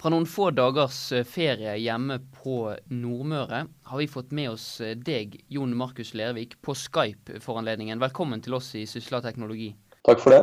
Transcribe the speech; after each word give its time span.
Fra 0.00 0.08
noen 0.08 0.24
få 0.24 0.46
dagers 0.56 0.98
eh, 1.12 1.26
ferie 1.28 1.74
hjemme 1.76 2.14
på 2.32 2.54
Nordmøre 2.88 3.58
har 3.90 4.00
vi 4.00 4.06
fått 4.08 4.30
med 4.32 4.54
oss 4.54 4.64
eh, 4.80 4.94
deg, 4.96 5.34
Jon 5.52 5.74
Markus 5.76 6.14
Lervik, 6.16 6.54
på 6.64 6.72
Skype 6.72 7.42
for 7.44 7.60
anledningen. 7.60 8.00
Velkommen 8.00 8.40
til 8.40 8.56
oss 8.56 8.70
i 8.80 8.86
Sysla 8.88 9.20
teknologi. 9.20 9.74
Takk 10.08 10.22
for 10.22 10.32
det. 10.32 10.40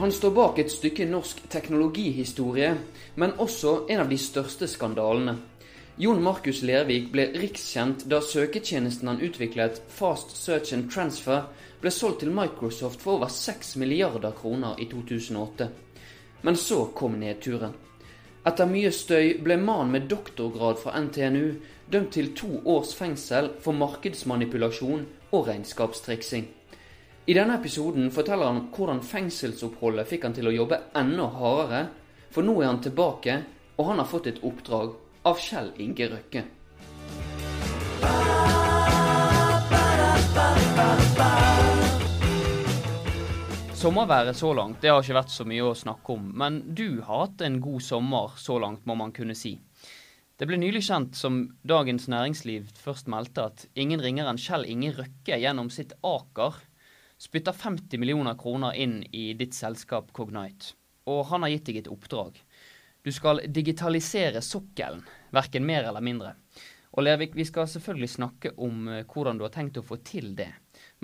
Han 0.00 0.16
står 0.16 0.32
bak 0.32 0.62
et 0.64 0.72
stykke 0.72 1.04
norsk 1.12 1.44
teknologihistorie, 1.52 2.72
men 3.20 3.36
også 3.36 3.82
en 3.92 4.00
av 4.06 4.08
de 4.08 4.16
største 4.22 4.70
skandalene. 4.70 5.36
Jon 5.98 6.18
Markus 6.22 6.58
Lervik 6.60 7.06
ble 7.08 7.24
rikskjent 7.40 8.02
da 8.12 8.18
søketjenesten 8.20 9.08
han 9.08 9.20
utviklet, 9.24 9.78
Fast 9.88 10.34
Search 10.36 10.74
and 10.76 10.90
Transfer, 10.92 11.46
ble 11.80 11.88
solgt 11.88 12.20
til 12.20 12.34
Microsoft 12.36 13.00
for 13.00 13.16
over 13.16 13.30
6 13.32 13.70
milliarder 13.80 14.34
kroner 14.36 14.76
i 14.76 14.84
2008. 14.90 15.70
Men 16.44 16.58
så 16.60 16.82
kom 16.92 17.16
nedturen. 17.22 17.72
Etter 18.44 18.68
mye 18.68 18.90
støy 18.92 19.38
ble 19.40 19.56
mannen 19.56 19.94
med 19.94 20.10
doktorgrad 20.10 20.76
fra 20.82 21.00
NTNU 21.00 21.56
dømt 21.88 22.12
til 22.12 22.28
to 22.36 22.60
års 22.68 22.92
fengsel 22.98 23.54
for 23.64 23.72
markedsmanipulasjon 23.80 25.08
og 25.32 25.48
regnskapstriksing. 25.48 26.44
I 27.24 27.38
denne 27.40 27.56
episoden 27.56 28.12
forteller 28.12 28.52
han 28.52 28.66
hvordan 28.76 29.00
fengselsoppholdet 29.00 30.12
fikk 30.12 30.28
han 30.28 30.36
til 30.36 30.52
å 30.52 30.54
jobbe 30.60 30.82
enda 30.92 31.32
hardere, 31.40 31.82
for 32.28 32.44
nå 32.44 32.60
er 32.60 32.68
han 32.74 32.84
tilbake, 32.84 33.40
og 33.80 33.92
han 33.94 34.04
har 34.04 34.12
fått 34.12 34.28
et 34.34 34.44
oppdrag 34.44 34.92
av 35.26 35.40
Kjell 35.42 35.72
Inge 35.82 36.06
Røkke. 36.06 36.40
Sommerværet 43.74 44.38
så 44.38 44.52
langt 44.54 44.78
det 44.82 44.92
har 44.92 45.02
ikke 45.02 45.16
vært 45.18 45.34
så 45.34 45.46
mye 45.50 45.64
å 45.66 45.74
snakke 45.74 46.14
om, 46.14 46.28
men 46.30 46.60
du 46.78 47.00
har 47.00 47.24
hatt 47.24 47.42
en 47.42 47.58
god 47.64 47.82
sommer 47.82 48.38
så 48.38 48.60
langt, 48.62 48.86
må 48.86 48.94
man 48.94 49.10
kunne 49.16 49.34
si. 49.34 49.56
Det 50.38 50.46
ble 50.46 50.60
nylig 50.62 50.84
kjent, 50.86 51.18
som 51.18 51.42
Dagens 51.66 52.06
Næringsliv 52.12 52.70
først 52.78 53.10
meldte, 53.10 53.48
at 53.50 53.66
ingen 53.74 54.04
ringere 54.04 54.30
enn 54.30 54.38
Kjell 54.38 54.68
Inge 54.70 54.92
Røkke 54.94 55.40
gjennom 55.42 55.72
sitt 55.74 55.96
Aker 56.06 56.60
spytter 57.18 57.56
50 57.56 57.98
millioner 57.98 58.38
kroner 58.38 58.78
inn 58.78 59.00
i 59.10 59.32
ditt 59.34 59.58
selskap 59.58 60.14
Cognite. 60.14 60.76
Og 61.10 61.24
han 61.32 61.42
har 61.42 61.56
gitt 61.56 61.66
deg 61.70 61.82
et 61.82 61.90
oppdrag. 61.90 62.38
Du 63.06 63.12
skal 63.14 63.44
digitalisere 63.54 64.40
sokkelen, 64.42 65.04
verken 65.30 65.62
mer 65.66 65.84
eller 65.86 66.02
mindre. 66.02 66.32
Og 66.96 67.04
Lervik, 67.06 67.36
vi 67.38 67.44
skal 67.46 67.68
selvfølgelig 67.70 68.08
snakke 68.10 68.50
om 68.66 68.88
eh, 68.90 69.04
hvordan 69.06 69.38
du 69.38 69.44
har 69.46 69.52
tenkt 69.54 69.78
å 69.78 69.84
få 69.86 70.00
til 70.02 70.32
det. 70.34 70.48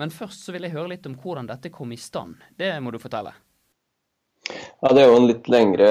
Men 0.01 0.11
først 0.11 0.43
så 0.43 0.51
vil 0.51 0.67
jeg 0.67 0.75
høre 0.75 0.91
litt 0.95 1.07
om 1.07 1.15
hvordan 1.15 1.47
dette 1.47 1.71
kom 1.71 1.93
i 1.95 1.99
stand. 2.01 2.41
Det 2.59 2.73
må 2.83 2.91
du 2.91 2.99
fortelle. 2.99 3.31
Ja, 4.49 4.91
Det 4.91 4.99
er 4.99 5.07
jo 5.07 5.15
en 5.21 5.29
litt 5.29 5.47
lengre 5.47 5.89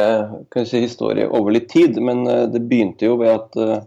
si, 0.67 0.83
historie 0.83 1.25
over 1.33 1.57
litt 1.57 1.71
tid, 1.73 1.97
men 1.97 2.27
eh, 2.29 2.45
det 2.53 2.61
begynte 2.69 3.09
jo 3.09 3.17
ved 3.23 3.33
at 3.33 3.63
Eh, 3.63 3.83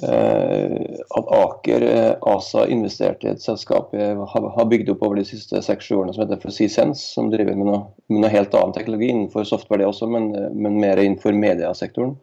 at 0.00 1.26
Aker 1.28 1.82
eh, 1.82 2.14
ASA 2.20 2.64
investerte 2.66 3.26
i 3.26 3.32
et 3.34 3.42
selskap 3.44 3.90
jeg 3.92 4.14
har 4.16 4.68
bygd 4.70 4.88
opp 4.94 5.02
over 5.04 5.18
de 5.20 5.26
siste 5.28 5.60
seks-sju 5.60 5.98
årene 5.98 6.14
som 6.16 6.24
heter 6.24 6.40
ForeSeeSense, 6.40 7.02
som 7.12 7.28
driver 7.32 7.58
med 7.58 7.68
noe, 7.68 7.82
med 8.08 8.24
noe, 8.24 8.30
helt 8.32 8.56
annen 8.56 8.72
teknologi 8.72 9.10
innenfor 9.12 9.44
software, 9.48 9.82
det 9.82 9.90
også, 9.90 10.08
men, 10.08 10.30
eh, 10.36 10.48
men 10.54 10.80
mer 10.80 11.02
innenfor 11.02 11.36
mediasektoren. 11.36 12.16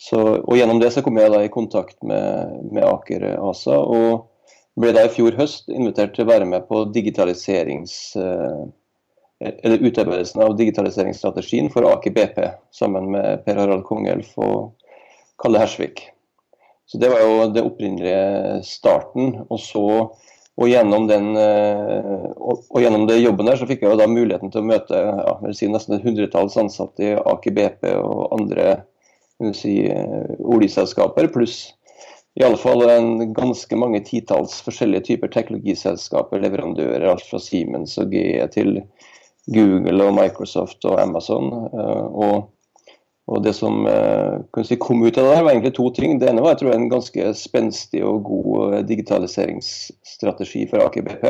Så, 0.00 0.22
og 0.38 0.56
Gjennom 0.56 0.80
det 0.80 0.90
så 0.94 1.04
kom 1.04 1.20
jeg 1.20 1.32
da 1.32 1.42
i 1.44 1.52
kontakt 1.52 2.00
med, 2.04 2.56
med 2.72 2.84
Aker 2.84 3.28
ASA, 3.34 3.76
og 3.76 4.80
ble 4.80 4.96
da 4.96 5.04
i 5.04 5.12
fjor 5.12 5.36
høst 5.36 5.68
invitert 5.72 6.16
til 6.16 6.24
å 6.24 6.32
være 6.32 6.48
med 6.48 6.64
på 6.68 6.82
digitaliserings 6.92 8.16
eller 9.40 9.84
utarbeidelsen 9.84 10.42
av 10.44 10.56
digitaliseringsstrategien 10.56 11.72
for 11.72 11.88
Aker 11.88 12.12
BP, 12.16 12.42
sammen 12.76 13.08
med 13.12 13.44
Per 13.44 13.56
Harald 13.60 13.88
Kongelf 13.88 14.36
og 14.40 14.76
Kalle 15.40 15.64
Hersvik. 15.64 16.06
Så 16.86 16.98
Det 17.02 17.10
var 17.10 17.20
jo 17.20 17.50
det 17.50 17.64
opprinnelige 17.66 18.62
starten. 18.66 19.42
Og 19.50 19.60
så 19.60 19.86
og 20.56 20.70
gjennom, 20.70 21.04
den, 21.04 21.34
eh, 21.36 22.28
og, 22.40 22.62
og 22.72 22.80
gjennom 22.80 23.04
det 23.08 23.18
jobben 23.20 23.48
der 23.48 23.58
så 23.60 23.66
fikk 23.68 23.82
jeg 23.84 23.92
jo 23.92 23.98
da 24.00 24.06
muligheten 24.08 24.52
til 24.52 24.62
å 24.62 24.68
møte 24.70 24.96
ja, 24.96 25.34
si 25.52 25.68
nesten 25.68 25.98
et 25.98 26.06
hundretalls 26.06 26.56
ansatte 26.56 27.04
i 27.04 27.10
Aker 27.12 27.52
BP 27.58 27.90
og 28.00 28.22
andre 28.38 28.78
si, 29.52 29.82
eh, 29.84 30.30
oljeselskaper, 30.40 31.28
pluss 31.34 31.58
i 32.36 32.44
alle 32.44 32.56
fall 32.60 32.82
en 32.88 33.34
ganske 33.36 33.76
mange 33.80 34.02
titalls 34.04 34.58
forskjellige 34.64 35.06
typer 35.06 35.30
teknologiselskaper, 35.32 36.42
leverandører, 36.44 37.06
alt 37.08 37.24
fra 37.24 37.40
Siemens 37.40 37.96
og 38.00 38.12
GE 38.12 38.44
til 38.52 38.74
Google 39.52 40.08
og 40.08 40.18
Microsoft 40.18 40.84
og 40.84 41.00
Amazon. 41.00 41.48
og 41.72 42.26
og 42.26 42.50
og 43.26 43.42
Det 43.42 43.52
som 43.58 43.82
kunne 44.54 44.66
si, 44.68 44.76
kom 44.78 45.02
ut 45.02 45.18
av 45.18 45.24
det, 45.26 45.34
her 45.34 45.44
var 45.44 45.56
egentlig 45.56 45.74
to 45.74 45.88
ting. 45.90 46.18
Det 46.22 46.28
ene 46.30 46.44
var 46.44 46.54
jeg 46.54 46.60
tror, 46.60 46.74
en 46.76 46.88
ganske 46.92 47.32
spenstig 47.34 48.04
og 48.06 48.22
god 48.28 48.74
eh, 48.76 48.84
digitaliseringsstrategi 48.86 50.66
for 50.70 50.84
Aker 50.86 51.06
BP. 51.08 51.24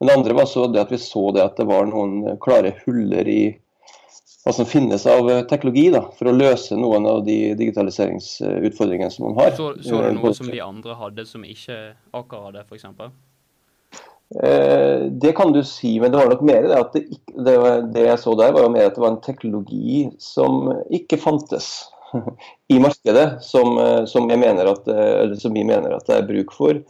Men 0.00 0.08
det 0.08 0.14
andre 0.16 0.36
var 0.38 0.48
så 0.48 0.66
det 0.72 0.80
at 0.80 0.92
vi 0.94 1.00
så 1.02 1.28
det 1.36 1.44
at 1.44 1.60
det 1.60 1.66
var 1.68 1.88
noen 1.90 2.38
klare 2.40 2.72
huller 2.86 3.28
i 3.28 3.42
hva 4.46 4.54
som 4.56 4.68
finnes 4.70 5.04
av 5.10 5.28
eh, 5.28 5.44
teknologi 5.50 5.90
da, 5.92 6.06
for 6.16 6.30
å 6.30 6.36
løse 6.36 6.78
noen 6.80 7.04
av 7.10 7.24
de 7.26 7.36
digitaliseringsutfordringene 7.58 9.12
som 9.12 9.28
man 9.28 9.36
har. 9.42 9.52
Så, 9.58 9.74
så 9.84 10.00
det 10.06 10.14
noe 10.16 10.32
som 10.38 10.48
de 10.48 10.62
andre 10.64 10.96
hadde 10.96 11.28
som 11.28 11.44
ikke 11.44 11.76
Aker 12.16 12.46
hadde, 12.48 12.64
f.eks.? 12.64 12.88
Eh, 14.34 15.04
det 15.10 15.32
kan 15.32 15.52
du 15.52 15.64
si, 15.64 16.00
men 16.00 16.12
det 16.12 16.18
var 16.18 16.28
nok 16.28 16.42
mer 16.44 16.66
det 16.68 16.76
at 16.76 16.92
det, 16.92 17.06
det, 17.32 17.54
det, 17.94 18.02
jeg 18.10 18.20
så 18.20 18.34
der, 18.36 18.52
var 18.52 18.66
jo 18.66 18.72
mer 18.74 18.90
at 18.90 18.98
det 18.98 19.00
var 19.00 19.14
en 19.14 19.22
teknologi 19.24 20.02
som 20.20 20.68
ikke 20.92 21.16
fantes 21.22 21.88
i 22.74 22.80
markedet, 22.82 23.40
som, 23.44 23.78
eh, 23.80 24.04
som, 24.04 24.28
jeg 24.28 24.40
mener 24.42 24.68
at, 24.74 24.88
eh, 24.92 25.32
som 25.40 25.56
vi 25.56 25.64
mener 25.64 25.96
at 25.96 26.10
det 26.10 26.18
er 26.18 26.28
bruk 26.28 26.52
for. 26.52 26.82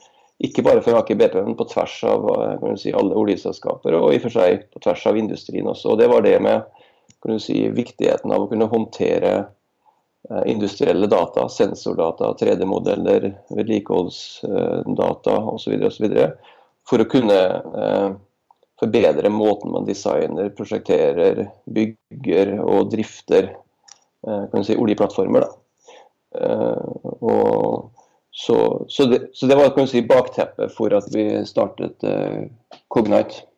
Ikke 0.43 0.63
bare 0.67 0.83
for 0.83 0.99
Aker 0.99 1.19
BP, 1.19 1.39
men 1.43 1.57
på 1.59 1.67
tvers 1.71 1.95
av 2.07 2.27
si, 2.79 2.93
alle 2.95 3.15
oljeselskaper, 3.19 3.95
og 3.99 4.13
i 4.15 4.19
og 4.21 4.27
for 4.27 4.35
seg 4.39 4.69
på 4.71 4.83
tvers 4.85 5.07
av 5.11 5.19
industrien 5.19 5.67
også. 5.67 5.95
Og 5.95 5.99
Det 5.99 6.07
var 6.11 6.23
det 6.23 6.37
med 6.43 7.39
si, 7.43 7.65
viktigheten 7.75 8.31
av 8.31 8.45
å 8.45 8.51
kunne 8.51 8.71
håndtere 8.71 9.33
industrielle 10.47 11.09
data, 11.11 11.49
sensordata, 11.51 12.31
3D-modeller, 12.39 13.33
vedlikeholdsdata 13.57 15.35
osv. 15.57 15.75
osv 15.91 16.07
for 16.89 17.03
å 17.03 17.09
kunne 17.11 17.39
eh, 17.85 18.09
forbedre 18.81 19.31
måten 19.33 19.75
man 19.75 19.87
designer, 19.89 20.51
prosjekterer, 20.57 21.45
bygger 21.67 22.55
og 22.63 22.93
drifter 22.95 23.51
eh, 23.53 24.45
kan 24.53 24.65
si, 24.67 24.77
oljeplattformer. 24.79 25.49
Eh, 26.39 26.89
så, 28.39 28.57
så, 28.89 29.05
det, 29.11 29.21
så, 29.35 29.47
det, 29.51 29.59
var 29.59 29.87
si, 29.91 30.03
bakteppet 30.07 30.75
for 30.77 30.95
at 30.95 31.09
vi 31.13 31.29
startet 31.49 32.05
Cognite. 32.93 33.49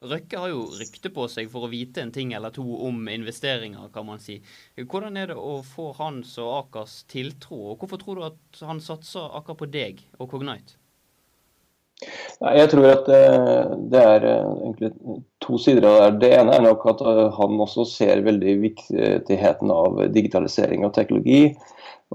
Røkke 0.00 0.38
har 0.40 0.48
jo 0.48 0.62
rykte 0.78 1.10
på 1.12 1.26
seg 1.28 1.50
for 1.52 1.66
å 1.66 1.68
vite 1.68 2.00
en 2.00 2.12
ting 2.14 2.30
eller 2.32 2.54
to 2.56 2.62
om 2.86 3.02
investeringer, 3.12 3.90
kan 3.92 4.06
man 4.08 4.22
si. 4.22 4.38
Hvordan 4.78 5.18
er 5.20 5.34
det 5.34 5.36
å 5.36 5.58
få 5.66 5.90
hans 5.98 6.38
og 6.40 6.54
Akers 6.54 7.02
tiltro, 7.10 7.74
og 7.74 7.82
hvorfor 7.82 8.00
tror 8.00 8.16
du 8.16 8.28
at 8.30 8.62
han 8.64 8.80
satser 8.80 9.26
akkurat 9.28 9.60
på 9.60 9.68
deg 9.74 10.00
og 10.16 10.30
Cognite? 10.32 10.79
Nei, 12.40 12.54
Jeg 12.56 12.70
tror 12.72 12.86
at 12.88 13.08
eh, 13.12 13.72
det 13.92 14.00
er 14.00 14.26
eh, 14.28 14.52
egentlig 14.64 14.90
to 15.44 15.58
sider 15.60 15.86
av 15.88 15.98
det. 16.00 16.10
Det 16.22 16.30
ene 16.38 16.56
er 16.56 16.64
nok 16.64 16.86
at 16.94 17.02
eh, 17.04 17.26
han 17.36 17.60
også 17.60 17.84
ser 17.88 18.22
veldig 18.24 18.54
viktigheten 18.62 19.72
av 19.74 20.00
digitalisering 20.14 20.86
og 20.86 20.94
teknologi. 20.96 21.50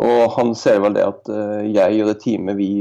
Og 0.02 0.24
han 0.36 0.56
ser 0.58 0.82
vel 0.84 0.98
det 0.98 1.06
at 1.08 1.30
jeg 1.72 2.00
og 2.04 2.10
det 2.10 2.18
teamet 2.20 2.58
vi 2.58 2.72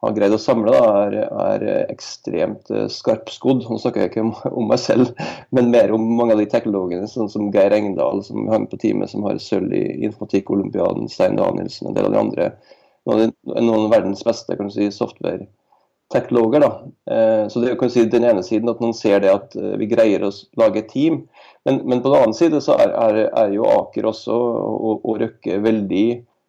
har 0.00 0.14
greid 0.14 0.32
å 0.32 0.38
samle, 0.40 0.72
da, 0.72 1.02
er, 1.02 1.16
er, 1.26 1.64
ekstremt 1.92 2.70
skarpskodd. 2.94 3.66
Nå 3.66 3.76
snakker 3.82 4.04
jeg 4.04 4.12
ikke 4.12 4.22
om, 4.22 4.30
om, 4.48 4.70
meg 4.70 4.80
selv, 4.80 5.10
men 5.52 5.68
mer 5.74 5.92
om 5.92 6.06
mange 6.16 6.36
av 6.36 6.40
de 6.40 6.46
teknologene, 6.48 7.10
sånn 7.10 7.28
som 7.28 7.50
Geir 7.52 7.74
Engdahl, 7.76 8.22
som 8.24 8.48
hang 8.48 8.64
på 8.70 8.78
teamet, 8.80 9.12
som 9.12 9.26
har 9.28 9.42
sølv 9.42 9.74
i 9.76 9.82
informatikk-olympiaden, 10.08 11.10
Stein 11.12 11.36
Danielsen 11.36 11.90
og 11.90 11.92
en 11.92 11.98
del 11.98 12.08
av 12.08 12.16
de 12.16 12.22
andre. 12.22 12.50
Noen 13.10 13.74
av 13.74 13.92
verdens 13.92 14.24
beste 14.24 14.56
kan 14.56 14.70
du 14.70 14.76
si, 14.78 14.88
software 14.94 15.44
teknologer. 16.12 16.60
Da. 16.60 16.82
Eh, 17.14 17.48
så 17.48 17.60
det 17.60 17.76
kan 17.76 17.90
si 17.90 18.04
den 18.04 18.24
ene 18.24 18.42
siden 18.42 18.70
at 18.72 18.80
man 18.80 18.94
ser 18.96 19.20
det 19.24 19.32
at 19.32 19.56
eh, 19.56 19.76
vi 19.80 19.90
greier 19.90 20.24
å 20.24 20.32
lage 20.60 20.82
et 20.82 20.90
team. 20.92 21.22
Men, 21.68 21.82
men 21.84 22.02
på 22.02 22.12
den 22.12 22.22
annen 22.22 22.36
side 22.36 22.62
så 22.64 22.78
er, 22.80 22.94
er, 22.96 23.20
er 23.28 23.52
jo 23.52 23.68
Aker 23.68 24.08
også 24.08 24.34
og, 24.34 25.04
og, 25.04 25.14
Røkke 25.20 25.60
veldig 25.64 26.06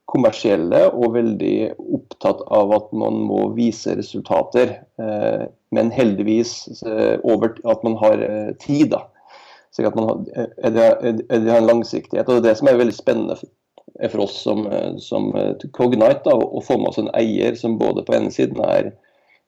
kommersielle 0.09 0.87
og 0.89 1.13
veldig 1.13 1.55
opptatt 1.77 2.41
av 2.55 2.71
at 2.73 2.93
man 2.97 3.19
må 3.29 3.49
vise 3.57 3.93
resultater. 3.99 4.79
Eh, 5.01 5.45
men 5.75 5.91
heldigvis 5.93 6.81
over 7.21 7.51
at 7.69 7.83
man 7.85 7.93
har 8.01 8.23
tid. 8.57 8.95
da. 8.95 9.03
Så 9.69 9.85
at 9.85 9.93
man 9.93 10.07
har, 10.07 10.47
er 10.65 10.73
det, 10.73 10.87
er 11.29 11.51
en 11.59 11.67
langsiktighet. 11.67 12.25
og 12.25 12.39
Det 12.39 12.41
er 12.41 12.47
det 12.47 12.55
som 12.57 12.71
er 12.71 12.79
veldig 12.79 12.95
spennende 12.95 13.37
for 14.09 14.23
oss 14.23 14.39
som, 14.41 14.63
som 15.03 15.29
Cognite 15.77 16.25
da, 16.25 16.33
å 16.33 16.63
få 16.65 16.79
med 16.79 16.89
oss 16.89 16.97
en 17.03 17.11
eier 17.19 17.53
som 17.59 17.77
både 17.77 18.01
på 18.07 18.15
ene 18.17 18.33
siden 18.33 18.57
er 18.65 18.89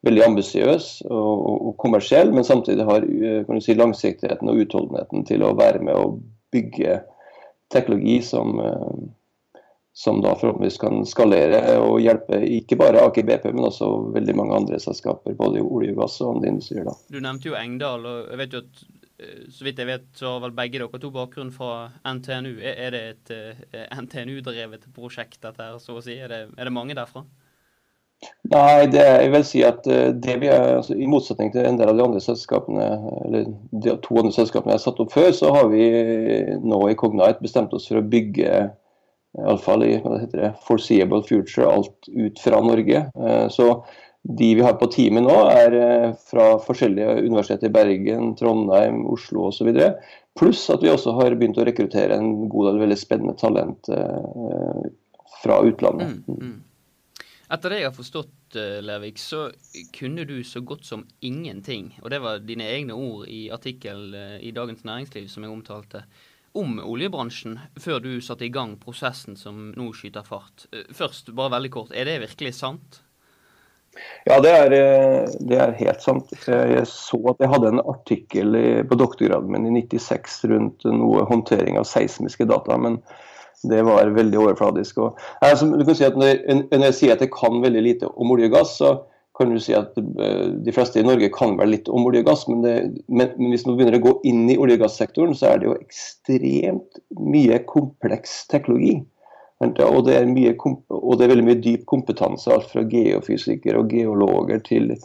veldig 0.05 0.23
ambisiøs 0.25 0.89
og, 1.09 1.41
og, 1.45 1.73
kommersiell, 1.81 2.31
men 2.33 2.45
samtidig 2.47 2.85
har 2.87 3.05
si, 3.61 3.75
langsiktigheten 3.77 4.49
og 4.49 4.63
utholdenheten 4.63 5.25
til 5.29 5.45
å 5.45 5.55
være 5.57 5.81
med 5.85 5.97
og 5.97 6.21
bygge 6.53 7.01
teknologi 7.71 8.17
som, 8.25 8.57
som 9.93 10.21
da 10.23 10.33
forhåpentligvis 10.35 10.79
kan 10.81 11.03
skalere 11.07 11.61
og 11.79 12.01
hjelpe 12.03 12.41
ikke 12.59 12.79
bare 12.79 13.03
Aker 13.05 13.27
BP, 13.27 13.51
men 13.53 13.69
også 13.69 13.89
veldig 14.15 14.35
mange 14.39 14.57
andre 14.57 14.79
selskaper, 14.81 15.37
både 15.37 15.61
i 15.61 15.67
olje 15.67 15.93
og 15.95 16.01
gass 16.03 16.17
og 16.23 16.35
andre 16.35 16.55
industrier. 16.55 16.89
Da. 16.89 16.97
Du 17.11 17.21
nevnte 17.21 17.51
jo 17.51 17.59
Engdal, 17.59 18.07
og 18.09 18.33
jeg 18.33 18.41
vet 18.41 18.57
jo 18.57 18.63
at 18.65 18.81
eh, 19.21 19.45
så 19.53 19.67
vidt 19.67 19.83
jeg 19.83 19.91
vet, 19.91 20.09
så 20.17 20.33
har 20.33 20.43
vel 20.47 20.57
begge 20.57 20.81
dere 20.81 21.03
to 21.05 21.13
bakgrunn 21.15 21.53
fra 21.55 21.75
NTNU. 22.07 22.57
Er 22.73 22.97
det 22.97 23.03
et 23.13 23.35
eh, 23.37 23.87
NTNU-drevet 24.01 24.89
prosjekt, 24.95 25.39
dette 25.45 25.69
her, 25.69 25.79
så 25.83 25.99
å 25.99 26.03
si? 26.03 26.17
Er 26.19 26.33
det, 26.33 26.41
er 26.57 26.67
det 26.67 26.75
mange 26.75 26.97
derfra? 26.97 27.23
Nei, 28.51 28.85
det, 28.91 29.01
jeg 29.01 29.31
vil 29.33 29.45
si 29.47 29.63
at 29.65 29.87
eh, 29.89 30.11
det 30.13 30.35
vi 30.41 30.49
er, 30.51 30.77
altså, 30.81 30.97
i 30.97 31.07
motsetning 31.09 31.53
til 31.53 31.65
en 31.65 31.79
del 31.79 31.89
av 31.89 31.97
de 31.97 32.05
andre 32.05 32.21
selskapene, 32.23 32.89
eller 33.25 33.47
de 33.71 33.95
to 34.03 34.19
andre 34.21 34.35
selskapene 34.35 34.75
jeg 34.75 34.81
har 34.81 34.85
satt 34.85 35.01
opp 35.01 35.15
før, 35.15 35.31
så 35.37 35.53
har 35.55 35.71
vi 35.71 35.87
nå 36.61 36.83
i 36.89 36.97
Cognite 36.99 37.41
bestemt 37.41 37.73
oss 37.77 37.87
for 37.89 38.01
å 38.01 38.05
bygge 38.11 38.69
iallfall 39.39 39.85
i 39.87 39.95
hva 40.03 40.19
heter 40.19 40.43
det, 40.43 40.53
foreseeable 40.67 41.23
future, 41.27 41.67
alt 41.69 42.09
ut 42.11 42.39
fra 42.43 42.61
Norge. 42.65 43.05
Eh, 43.15 43.45
så 43.53 43.71
de 44.21 44.55
vi 44.55 44.61
har 44.61 44.75
på 44.77 44.89
teamet 44.93 45.25
nå, 45.25 45.35
er 45.49 45.77
eh, 45.77 46.09
fra 46.29 46.53
forskjellige 46.61 47.23
universiteter 47.23 47.71
i 47.71 47.73
Bergen, 47.73 48.33
Trondheim, 48.39 49.01
Oslo 49.09 49.47
osv. 49.49 49.71
Pluss 50.37 50.67
at 50.73 50.83
vi 50.83 50.91
også 50.91 51.15
har 51.17 51.35
begynt 51.39 51.59
å 51.59 51.65
rekruttere 51.67 52.19
en 52.19 52.49
god 52.51 52.71
del 52.71 52.83
veldig 52.83 52.99
spennende 52.99 53.37
talent 53.39 53.89
eh, 53.91 54.91
fra 55.41 55.61
utlandet. 55.65 56.19
Mm, 56.27 56.37
mm. 56.37 56.59
Etter 57.51 57.73
det 57.73 57.81
jeg 57.81 57.89
har 57.89 57.95
forstått, 57.95 58.57
Lervik, 58.83 59.17
så 59.19 59.45
kunne 59.95 60.23
du 60.27 60.37
så 60.47 60.61
godt 60.63 60.85
som 60.87 61.05
ingenting. 61.19 61.89
Og 62.01 62.11
det 62.11 62.21
var 62.23 62.43
dine 62.43 62.67
egne 62.67 62.95
ord 62.95 63.25
i 63.27 63.49
artikkel 63.51 64.15
i 64.39 64.53
Dagens 64.55 64.85
Næringsliv 64.87 65.27
som 65.31 65.43
jeg 65.43 65.51
omtalte 65.51 66.05
om 66.57 66.79
oljebransjen 66.83 67.59
før 67.79 68.01
du 68.03 68.11
satte 68.23 68.45
i 68.45 68.51
gang 68.53 68.75
prosessen 68.81 69.37
som 69.39 69.69
nå 69.77 69.91
skyter 69.95 70.25
fart. 70.27 70.67
Eh, 70.75 70.89
først, 70.95 71.31
bare 71.37 71.55
veldig 71.55 71.71
kort, 71.73 71.95
er 71.95 72.09
det 72.09 72.19
virkelig 72.25 72.55
sant? 72.59 73.01
Ja, 74.27 74.39
det 74.43 74.51
er, 74.51 74.71
eh, 74.75 75.31
det 75.39 75.57
er 75.59 75.75
helt 75.79 76.03
sant. 76.03 76.31
Jeg 76.47 76.85
så 76.87 77.19
at 77.31 77.43
jeg 77.43 77.51
hadde 77.51 77.73
en 77.73 77.83
artikkel 77.83 78.55
på 78.87 78.99
doktorgraden 78.99 79.51
min 79.51 79.67
i 79.67 79.83
96 79.83 80.43
rundt 80.51 80.87
noe 80.87 81.25
håndtering 81.27 81.79
av 81.79 81.87
seismiske 81.87 82.47
data. 82.47 82.77
men 82.77 83.01
det 83.69 83.83
var 83.85 84.09
veldig 84.15 84.39
overfladisk. 84.41 84.97
Og, 85.03 85.21
altså, 85.45 85.69
du 85.69 85.85
kan 85.85 85.97
si 85.97 86.07
at 86.07 86.17
når, 86.17 86.41
når 86.71 86.85
jeg 86.89 86.97
sier 86.97 87.15
at 87.15 87.23
jeg 87.23 87.33
kan 87.35 87.61
veldig 87.63 87.83
lite 87.85 88.09
om 88.11 88.33
olje 88.33 88.49
og 88.49 88.55
gass, 88.57 88.75
så 88.81 88.95
kan 89.37 89.53
du 89.53 89.61
si 89.63 89.73
at 89.75 89.95
eh, 89.97 90.49
De 90.65 90.73
fleste 90.75 90.99
i 90.99 91.05
Norge 91.05 91.31
kan 91.33 91.55
vel 91.59 91.73
litt 91.75 91.89
om 91.89 92.05
olje 92.09 92.23
og 92.23 92.29
gass, 92.31 92.47
men, 92.49 92.65
det, 92.65 92.75
men, 93.07 93.31
men, 93.37 93.53
hvis 93.53 93.65
man 93.67 93.77
begynner 93.77 93.99
å 93.99 94.03
gå 94.03 94.17
inn 94.27 94.43
i 94.51 94.57
olje- 94.59 94.79
og 94.79 94.85
gassektoren, 94.85 95.37
så 95.37 95.51
er 95.51 95.61
det 95.61 95.69
jo 95.69 95.77
ekstremt 95.79 97.01
mye 97.21 97.61
kompleks 97.69 98.41
teknologi. 98.51 98.99
Og 99.61 100.07
det, 100.07 100.17
mye, 100.25 100.55
og 100.89 101.17
det 101.19 101.25
er 101.25 101.31
veldig 101.35 101.45
mye 101.45 101.61
dyp 101.61 101.83
kompetanse, 101.89 102.49
alt 102.49 102.69
fra 102.71 102.81
geofysikere 102.89 103.83
og 103.83 103.91
geologer 103.93 104.61
til 104.65 104.95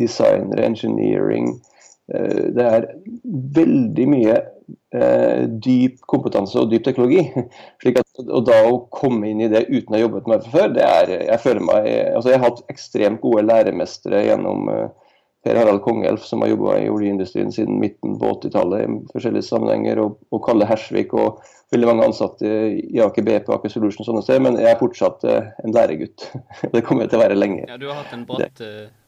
designere, 0.00 0.64
engineering. 0.64 1.52
Eh, 2.12 2.46
det 2.56 2.64
er 2.64 2.88
veldig 3.60 4.06
mye 4.08 4.38
dyp 5.62 5.98
kompetanse 6.10 6.58
og 6.60 6.70
dyp 6.72 6.84
teknologi. 6.86 7.22
Slik 7.82 8.00
at, 8.00 8.22
og 8.24 8.46
da 8.48 8.60
å 8.66 8.78
komme 8.94 9.30
inn 9.30 9.42
i 9.44 9.50
det 9.52 9.66
uten 9.68 9.94
å 9.94 9.98
ha 9.98 10.02
jobbet 10.02 10.30
med 10.30 10.44
det 10.44 10.52
før, 10.54 10.70
det 10.74 10.86
er 10.86 11.12
Jeg 11.16 11.42
føler 11.42 11.66
meg 11.66 11.88
altså 12.16 12.32
Jeg 12.32 12.40
har 12.40 12.48
hatt 12.50 12.62
ekstremt 12.72 13.22
gode 13.24 13.44
læremestere 13.46 14.24
gjennom 14.26 14.70
eh, 14.72 14.86
Per 15.46 15.60
Harald 15.60 15.82
Kongelf, 15.84 16.24
som 16.26 16.42
har 16.42 16.50
jobba 16.50 16.78
i 16.82 16.88
oljeindustrien 16.90 17.52
siden 17.54 17.78
midten 17.78 18.16
på 18.18 18.32
80-tallet 18.34 18.82
i 18.82 18.96
forskjellige 19.12 19.46
sammenhenger, 19.46 20.00
og, 20.02 20.16
og 20.34 20.42
Kalle 20.42 20.66
Hersvik 20.66 21.14
og 21.14 21.38
veldig 21.70 21.90
mange 21.92 22.08
ansatte 22.08 22.50
i 22.74 23.02
Aker 23.02 23.26
BP 23.26 23.52
Aker 23.54 23.76
og 23.78 23.94
sånne 23.94 24.24
steder, 24.26 24.42
men 24.42 24.58
jeg 24.58 24.72
er 24.72 24.80
fortsatt 24.80 25.26
eh, 25.30 25.50
en 25.62 25.74
læregutt. 25.76 26.26
det 26.74 26.82
kommer 26.86 27.06
jeg 27.06 27.14
til 27.14 27.20
å 27.20 27.24
være 27.28 27.38
lenge. 27.38 27.66
Ja, 27.68 27.78
Du 27.78 27.86
har 27.92 28.00
hatt 28.02 28.16
en 28.16 28.26
bratt 28.26 28.64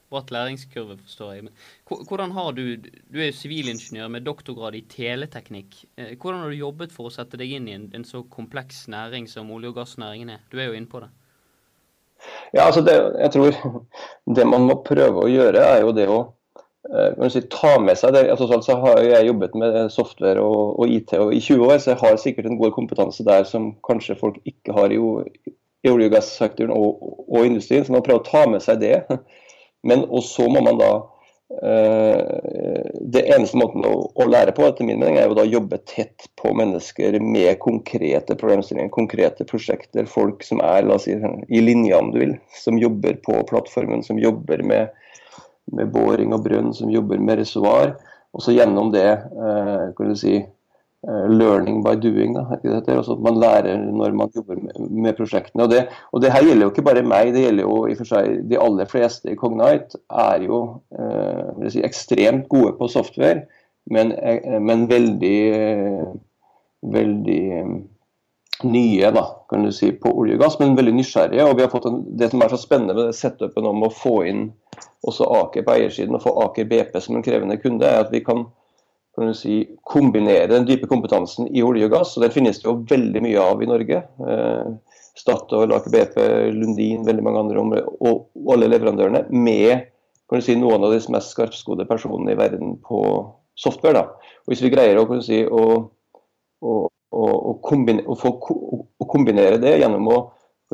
bratt 0.09 0.33
læringskurve, 0.33 0.97
forstår 1.03 1.33
jeg. 1.33 1.47
Men 1.47 2.03
hvordan 2.09 2.33
har 2.37 2.51
du 2.57 2.63
Du 2.77 3.19
er 3.19 3.29
jo 3.29 3.37
sivilingeniør 3.39 4.07
med 4.07 4.25
doktorgrad 4.25 4.75
i 4.75 4.85
teleteknikk. 4.89 5.83
Eh, 5.97 6.17
hvordan 6.17 6.41
har 6.41 6.49
du 6.49 6.59
jobbet 6.59 6.91
for 6.91 7.09
å 7.09 7.13
sette 7.13 7.37
deg 7.37 7.51
inn 7.57 7.67
i 7.67 7.77
en, 7.77 7.89
en 7.93 8.05
så 8.05 8.23
kompleks 8.23 8.87
næring 8.87 9.29
som 9.29 9.51
olje- 9.51 9.69
og 9.69 9.79
gassnæringen 9.81 10.29
er? 10.29 10.45
Du 10.51 10.59
er 10.59 10.69
jo 10.69 10.77
inne 10.77 10.89
på 10.89 10.99
det. 11.03 11.09
Ja, 12.53 12.65
altså 12.65 12.81
det, 12.81 12.97
jeg 13.19 13.31
tror 13.31 13.79
det 14.35 14.47
man 14.47 14.67
må 14.67 14.81
prøve 14.85 15.23
å 15.23 15.31
gjøre, 15.31 15.63
er 15.63 15.83
jo 15.85 15.93
det 15.95 16.07
å 16.11 16.19
eh, 16.89 17.29
si, 17.31 17.43
ta 17.53 17.75
med 17.81 17.99
seg 17.99 18.15
det. 18.15 18.25
Altså, 18.33 18.49
så 18.65 18.77
har 18.83 19.01
jeg 19.05 19.29
jobbet 19.29 19.55
med 19.59 19.79
software 19.93 20.43
og, 20.43 20.79
og, 20.79 20.89
IT 20.89 21.15
og 21.19 21.33
i 21.35 21.41
20 21.43 21.65
år, 21.67 21.77
så 21.77 21.93
jeg 21.93 22.01
har 22.03 22.21
sikkert 22.21 22.49
en 22.49 22.59
god 22.61 22.75
kompetanse 22.75 23.25
der 23.27 23.47
som 23.47 23.71
kanskje 23.87 24.19
folk 24.19 24.39
ikke 24.49 24.75
har 24.75 24.95
i, 24.95 24.99
i 25.85 25.91
olje- 25.91 26.09
og 26.09 26.17
gassektoren 26.17 26.73
og, 26.75 27.05
og, 27.27 27.45
industrien. 27.45 27.85
Så 27.85 27.95
man 27.95 28.05
prøver 28.05 28.23
å 28.23 28.29
ta 28.29 28.45
med 28.49 28.65
seg 28.65 28.81
det. 28.83 28.97
Men 29.87 30.03
og 30.09 30.23
så 30.27 30.47
må 30.51 30.61
man 30.65 30.79
da 30.79 30.89
eh, 31.61 32.89
Det 33.15 33.23
eneste 33.31 33.59
måten 33.59 33.85
å, 33.87 33.93
å, 34.11 34.27
lære 34.27 34.53
på, 34.57 34.65
etter 34.67 34.87
min 34.87 34.99
mening, 34.99 35.17
er 35.19 35.29
jo 35.29 35.37
da 35.39 35.47
jobbe 35.47 35.79
tett 35.89 36.27
på 36.39 36.51
mennesker 36.57 37.19
med 37.23 37.59
konkrete 37.63 38.37
problemstillinger, 38.39 38.91
konkrete 38.93 39.47
prosjekter. 39.49 40.09
Folk 40.09 40.43
som 40.45 40.61
er 40.65 40.85
la 40.87 40.99
oss 40.99 41.07
si, 41.07 41.15
i 41.15 41.63
linja, 41.63 42.01
om 42.01 42.11
du 42.13 42.19
vil, 42.21 42.35
som 42.59 42.79
jobber 42.81 43.21
på 43.25 43.39
plattformen, 43.49 44.03
som 44.05 44.21
jobber 44.21 44.63
med, 44.67 44.93
med 45.73 45.91
boring 45.95 46.35
og 46.35 46.45
brønn, 46.45 46.73
som 46.75 46.91
jobber 46.93 47.21
med 47.23 47.41
reservoar. 47.41 47.95
Og 48.35 48.45
så 48.45 48.53
gjennom 48.53 48.91
det 48.93 49.09
eh, 49.09 49.85
kan 49.97 50.11
du 50.11 50.17
si, 50.19 50.37
learning 51.07 51.83
by 51.83 51.95
doing. 51.95 52.33
Da, 52.35 52.43
altså 52.93 53.15
man 53.15 53.39
lærer 53.39 53.77
når 53.79 54.15
man 54.19 54.31
jobber 54.35 54.59
med, 54.59 54.79
med 54.89 55.13
prosjektene. 55.17 55.63
Og 55.63 55.71
det, 55.71 55.85
og 56.11 56.21
det, 56.21 56.31
her 56.33 56.43
gjelder 56.43 56.65
jo 56.65 56.71
ikke 56.73 56.87
bare 56.89 57.05
meg, 57.07 57.33
det 57.33 57.45
gjelder 57.45 57.63
jo 57.67 57.77
i 57.87 57.93
og 57.95 58.01
for 58.01 58.11
seg 58.11 58.41
de 58.49 58.59
aller 58.59 58.89
fleste 58.89 59.31
i 59.31 59.37
Cognite. 59.39 60.01
Er 60.11 60.43
jo 60.43 60.59
eh, 60.91 61.69
si, 61.71 61.83
ekstremt 61.85 62.49
gode 62.51 62.75
på 62.79 62.89
software, 62.91 63.45
men, 63.91 64.11
eh, 64.17 64.59
men 64.59 64.89
veldig, 64.91 65.37
eh, 65.55 66.11
veldig 66.97 67.45
nye 68.67 69.11
da, 69.15 69.23
kan 69.49 69.63
du 69.63 69.71
si, 69.71 69.93
på 69.95 70.11
olje 70.19 70.35
og 70.35 70.43
gass, 70.43 70.59
men 70.59 70.75
veldig 70.75 70.97
nysgjerrige. 70.97 71.45
og 71.47 71.55
vi 71.55 71.63
har 71.63 71.71
fått 71.71 71.87
en, 71.87 72.03
Det 72.17 72.31
som 72.31 72.41
er 72.43 72.51
så 72.51 72.59
spennende 72.59 72.95
med 72.97 73.15
setupen 73.15 73.65
om 73.65 73.87
å 73.87 73.93
få 73.93 74.23
inn 74.27 74.49
også 75.07 75.27
Aker 75.31 75.63
på 75.63 75.75
eiersiden 75.77 76.17
og 76.17 76.25
få 76.25 76.33
Aker 76.43 76.67
BP 76.67 76.99
som 76.99 77.15
en 77.15 77.23
krevende 77.23 77.55
kunde, 77.61 77.87
er 77.87 78.03
at 78.03 78.11
vi 78.11 78.19
kan 78.19 78.49
kan 79.15 79.27
du 79.27 79.33
si, 79.35 79.61
kombinere 79.83 80.47
den 80.51 80.67
dype 80.67 80.87
kompetansen 80.87 81.49
i 81.51 81.63
olje 81.65 81.87
og 81.89 81.95
gass. 81.95 82.15
og 82.15 82.23
Den 82.23 82.33
finnes 82.33 82.61
det 82.61 82.69
jo 82.69 82.79
veldig 82.89 83.23
mye 83.25 83.41
av 83.43 83.63
i 83.63 83.69
Norge. 83.69 84.03
Eh, 84.31 84.99
Statoil, 85.19 85.73
Aker 85.75 85.91
BP, 85.91 86.19
Lundin, 86.55 87.03
veldig 87.07 87.25
mange 87.25 87.41
andre 87.43 87.63
områder, 87.63 87.89
og 88.07 88.53
alle 88.53 88.69
leverandørene, 88.71 89.25
med 89.33 89.89
kan 90.29 90.39
du 90.39 90.45
si, 90.45 90.55
noen 90.59 90.85
av 90.85 90.93
de 90.93 91.01
mest 91.11 91.33
skarpskodde 91.33 91.87
personene 91.89 92.35
i 92.35 92.37
verden 92.37 92.75
på 92.85 93.01
software. 93.57 93.97
Da. 93.97 94.33
Og 94.45 94.53
Hvis 94.53 94.61
vi 94.63 94.71
greier 94.71 95.01
å, 95.01 95.07
kan 95.09 95.23
du 95.23 95.25
si, 95.25 95.41
å, 95.41 95.63
å, 96.61 96.75
å, 97.09 97.53
kombinere, 97.65 98.05
å, 98.05 98.17
få, 98.19 98.35
kombinere 99.09 99.61
det 99.61 99.79
gjennom 99.81 100.11
å 100.13 100.19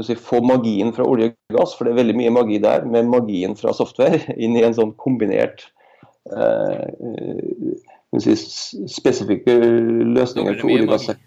Si, 0.03 0.11
få 0.19 0.41
magien 0.43 0.89
fra 0.91 1.05
olje 1.07 1.29
og 1.31 1.55
gass, 1.55 1.71
for 1.71 1.87
det 1.87 1.93
er 1.93 2.01
veldig 2.01 2.15
mye 2.19 2.31
magi 2.35 2.57
der, 2.59 2.83
med 2.83 3.07
magien 3.07 3.53
fra 3.55 3.71
software 3.71 4.17
inn 4.43 4.57
i 4.59 4.63
en 4.67 4.75
sånn 4.75 4.91
kombinert 4.99 5.69
eh, 6.35 6.81
si, 8.23 8.35
spesifikke 8.91 9.55
løsninger 10.15 10.59
for 10.61 10.71
olje. 10.71 11.17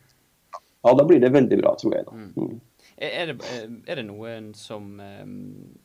Ja, 0.86 0.94
da 0.94 1.04
blir 1.04 1.20
det 1.20 1.32
veldig 1.34 1.58
bra, 1.60 1.74
tror 1.80 1.94
jeg. 1.96 2.06
da. 2.08 2.16
Mm. 2.16 2.32
mm. 2.36 2.58
Er, 2.98 3.26
det, 3.30 3.44
er 3.86 4.00
det 4.00 4.02
noen 4.08 4.48
som, 4.58 4.88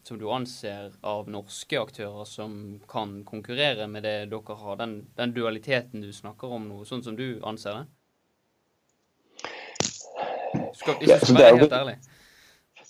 som, 0.02 0.18
du 0.18 0.24
anser 0.34 0.96
av 1.06 1.28
norske 1.30 1.78
aktører 1.78 2.26
som 2.26 2.80
kan 2.90 3.20
konkurrere 3.28 3.86
med 3.86 4.02
det 4.02 4.16
dere 4.32 4.56
har, 4.58 4.80
den, 4.80 4.96
den 5.20 5.36
dualiteten 5.36 6.02
du 6.02 6.10
snakker 6.10 6.56
om 6.58 6.66
nå, 6.72 6.80
sånn 6.90 7.06
som 7.06 7.20
du 7.20 7.38
anser 7.46 7.78
det? 7.78 7.84
Skal, 10.74 10.98
hvis 11.04 11.14
du 11.14 11.28
skal 11.28 11.38
være 11.38 11.62
helt 11.62 11.78
ærlig. 11.84 11.96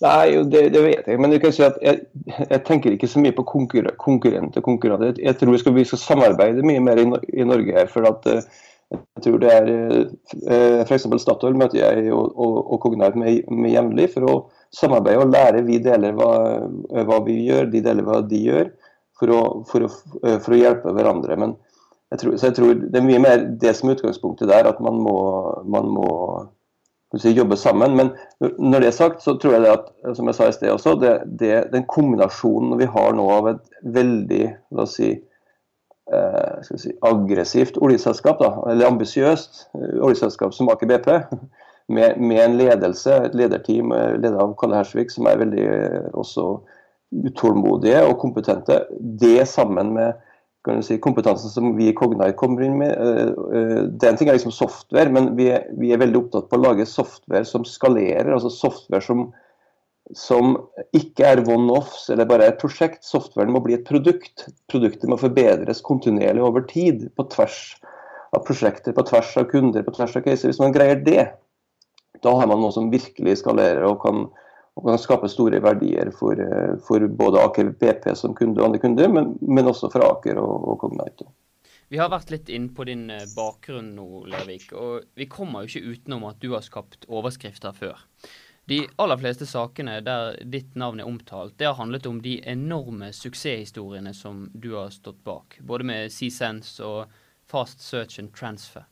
Nei, 0.04 0.44
det, 0.52 0.68
det, 0.74 0.82
vet 0.84 1.06
jeg. 1.08 1.20
Men 1.20 1.32
jeg, 1.32 1.40
kan 1.40 1.54
si 1.54 1.64
at 1.64 1.78
jeg, 1.80 2.02
jeg 2.28 2.60
tenker 2.66 2.92
ikke 2.92 3.08
så 3.08 3.22
mye 3.22 3.32
på 3.36 3.46
konkurrenter 3.48 4.60
og 4.60 4.66
konkurrenter. 4.66 5.16
Jeg 5.22 5.38
tror 5.40 5.54
vi 5.54 5.60
skal, 5.62 5.74
vi 5.78 5.84
skal, 5.88 6.00
samarbeide 6.02 6.64
mye 6.66 6.82
mer 6.84 7.00
i, 7.00 7.06
i 7.32 7.46
Norge 7.48 7.72
her. 7.72 7.88
for 7.88 8.04
at 8.10 8.28
eh, 8.28 8.44
jeg 8.92 9.24
tror 9.24 9.38
det 9.40 9.52
er 9.54 9.70
eh, 9.72 10.82
F.eks. 10.84 11.06
Statoil 11.22 11.56
møter 11.56 11.80
jeg 11.80 12.12
og, 12.12 12.34
og, 12.36 12.58
og 12.74 12.82
Cognite 12.82 13.20
med, 13.20 13.48
med 13.48 13.72
jevnlig 13.72 14.10
for 14.12 14.28
å 14.28 14.34
samarbeide 14.76 15.24
og 15.24 15.32
lære. 15.32 15.64
Vi 15.70 15.80
deler 15.86 16.16
hva, 16.18 16.32
hva, 17.08 17.20
vi 17.24 17.38
gjør, 17.48 17.70
de 17.72 17.84
deler 17.86 18.04
hva 18.04 18.20
de 18.28 18.42
gjør, 18.50 18.72
for 19.16 19.32
å, 19.32 19.40
for 19.70 19.86
å, 19.86 19.92
for 20.20 20.52
å 20.52 20.60
hjelpe 20.60 20.92
hverandre. 20.92 21.38
Men 21.40 21.56
jeg 22.12 22.20
tror, 22.20 22.36
så 22.36 22.50
jeg 22.50 22.58
tror 22.58 22.76
det 22.82 23.00
er 23.00 23.08
mye 23.08 23.22
mer 23.24 23.48
det 23.62 23.72
som 23.78 23.88
er 23.88 23.96
utgangspunktet 23.96 24.52
der, 24.52 24.68
at 24.68 24.84
man 24.84 25.00
må, 25.00 25.16
man 25.64 25.88
må 25.96 26.10
si, 27.20 27.34
jobbe 27.34 27.56
sammen. 27.60 27.96
Men 27.98 28.12
når 28.58 28.84
det 28.84 28.90
er 28.90 28.96
sagt, 28.96 29.22
så 29.24 29.36
tror 29.38 29.56
jeg 29.56 29.64
det 29.64 29.74
at 29.74 30.16
som 30.16 30.30
jeg 30.30 30.38
sa 30.38 30.48
i 30.48 30.56
sted 30.56 30.72
også, 30.72 30.96
det, 31.02 31.14
det, 31.40 31.52
den 31.74 31.86
kombinasjonen 31.90 32.78
vi 32.80 32.88
har 32.90 33.14
nå 33.16 33.28
av 33.34 33.52
et 33.54 33.64
veldig 33.96 34.44
la 34.74 34.86
oss 34.86 34.96
si, 34.98 35.10
eh, 36.12 36.70
si 36.70 36.94
aggressivt 37.06 37.78
oljeselskap, 37.82 38.42
da, 38.42 38.52
eller 38.72 38.90
ambisiøst 38.90 39.66
eh, 39.78 39.96
oljeselskap 40.00 40.56
som 40.56 40.72
Aker 40.72 40.90
BP, 40.90 41.10
med, 41.88 42.20
med, 42.20 42.38
en 42.40 42.56
ledelse, 42.56 43.16
et 43.26 43.34
lederteam 43.36 43.92
eh, 43.92 44.14
ledet 44.18 44.40
av 44.40 44.54
Kalle 44.60 44.80
Hersvik, 44.80 45.12
som 45.12 45.28
er 45.28 45.42
veldig 45.42 45.66
eh, 45.68 46.06
også 46.16 46.48
utålmodige 47.14 48.00
og 48.08 48.18
kompetente, 48.22 48.80
det 49.20 49.44
sammen 49.48 49.92
med 49.94 50.16
kan 50.64 50.80
du 50.80 50.82
si, 50.82 50.96
kompetansen 50.98 51.50
som 51.52 51.74
vi 51.76 51.90
i 51.90 51.94
Cognite 51.96 52.36
kommer 52.40 52.64
inn 52.64 52.78
med. 52.80 52.96
Det 54.00 54.06
er 54.06 54.12
en 54.14 54.18
ting 54.20 54.30
er 54.30 54.38
liksom 54.38 54.54
software, 54.54 55.12
men 55.12 55.34
vi 55.36 55.50
er, 55.52 55.66
vi 55.76 55.92
er, 55.92 56.00
veldig 56.00 56.22
opptatt 56.22 56.48
på 56.48 56.56
å 56.56 56.62
lage 56.62 56.86
software 56.88 57.44
som 57.48 57.66
skalerer. 57.68 58.32
altså 58.32 58.48
Software 58.52 59.04
som, 59.04 59.26
som 60.16 60.56
ikke 60.96 61.28
er 61.34 61.44
one-offs 61.44 62.08
eller 62.14 62.28
bare 62.30 62.48
et 62.48 62.60
prosjekt. 62.62 63.04
Softwaren 63.04 63.52
må 63.52 63.60
bli 63.64 63.76
et 63.76 63.84
produkt. 63.88 64.46
Produktet 64.72 65.10
må 65.12 65.20
forbedres 65.20 65.84
kontinuerlig 65.84 66.46
over 66.48 66.64
tid. 66.70 67.10
På 67.12 67.28
tvers 67.34 67.76
av 68.34 68.46
prosjekter, 68.48 68.96
på 68.96 69.04
tvers 69.10 69.36
av 69.40 69.50
kunder, 69.52 69.84
på 69.84 69.94
tvers 69.98 70.16
av 70.16 70.24
caser. 70.24 70.48
Hvis 70.48 70.62
man 70.62 70.72
greier 70.74 71.04
det, 71.04 71.28
da 72.24 72.32
har 72.40 72.48
man 72.48 72.64
noe 72.64 72.72
som 72.72 72.88
virkelig 72.92 73.36
skalerer 73.42 73.84
og 73.84 74.00
kan 74.06 74.24
og 74.74 74.88
kan 74.88 74.98
skape 74.98 75.30
store 75.30 75.60
verdier 75.62 76.10
for, 76.18 76.38
eh, 76.40 76.74
for 76.86 77.06
både 77.08 77.42
Aker 77.46 77.70
BP 77.78 78.10
som 78.18 78.34
kunde 78.34 78.60
og 78.60 78.68
andre 78.68 78.82
kunder, 78.82 79.08
men, 79.08 79.34
men 79.40 79.70
også 79.70 79.90
for 79.92 80.06
Aker 80.06 80.40
og, 80.42 80.68
og 80.72 80.80
Cognite. 80.82 81.28
Vi 81.92 82.00
har 82.00 82.10
vært 82.10 82.32
litt 82.32 82.48
inn 82.50 82.70
på 82.74 82.86
din 82.88 83.06
eh, 83.12 83.28
bakgrunn 83.36 83.92
nå, 83.94 84.24
Lervik, 84.32 84.72
og 84.74 85.04
vi 85.14 85.28
kommer 85.30 85.62
jo 85.62 85.70
ikke 85.70 85.94
utenom 85.94 86.26
at 86.30 86.40
du 86.42 86.50
har 86.56 86.64
skapt 86.66 87.06
overskrifter 87.06 87.76
før. 87.76 88.02
De 88.66 88.80
aller 88.96 89.20
fleste 89.20 89.46
sakene 89.46 89.98
der 90.00 90.38
ditt 90.48 90.72
navn 90.80 91.02
er 91.02 91.08
omtalt, 91.08 91.58
det 91.60 91.68
har 91.68 91.76
handlet 91.78 92.08
om 92.08 92.22
de 92.24 92.38
enorme 92.48 93.12
suksesshistoriene 93.12 94.14
som 94.16 94.46
du 94.54 94.72
har 94.78 94.88
stått 94.90 95.20
bak. 95.24 95.58
Både 95.60 95.84
med 95.84 96.12
C-Sense 96.12 96.80
og 96.82 97.12
Fast 97.44 97.84
Search 97.84 98.18
and 98.18 98.32
Transfer. 98.32 98.88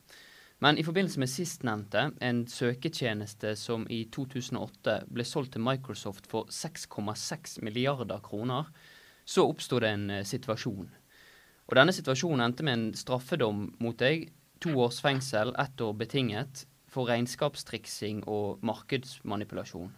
Men 0.63 0.77
i 0.77 0.83
forbindelse 0.83 1.19
med 1.19 1.27
sistnevnte, 1.27 2.01
en 2.23 2.45
søketjeneste 2.47 3.49
som 3.59 3.83
i 3.91 4.05
2008 4.15 4.93
ble 5.11 5.25
solgt 5.27 5.57
til 5.57 5.63
Microsoft 5.65 6.29
for 6.31 6.47
6,6 6.55 7.57
milliarder 7.67 8.21
kroner, 8.23 8.69
så 9.25 9.43
oppsto 9.49 9.81
det 9.83 9.89
en 9.91 10.05
eh, 10.13 10.23
situasjon. 10.23 10.87
Og 11.67 11.75
denne 11.75 11.95
situasjonen 11.95 12.45
endte 12.45 12.63
med 12.63 12.77
en 12.77 12.85
straffedom 12.95 13.65
mot 13.83 13.99
deg. 13.99 14.29
To 14.63 14.77
års 14.85 15.01
fengsel, 15.03 15.51
ett 15.59 15.83
år 15.83 15.97
betinget, 15.99 16.63
for 16.87 17.11
regnskapstriksing 17.11 18.23
og 18.31 18.63
markedsmanipulasjon. 18.63 19.91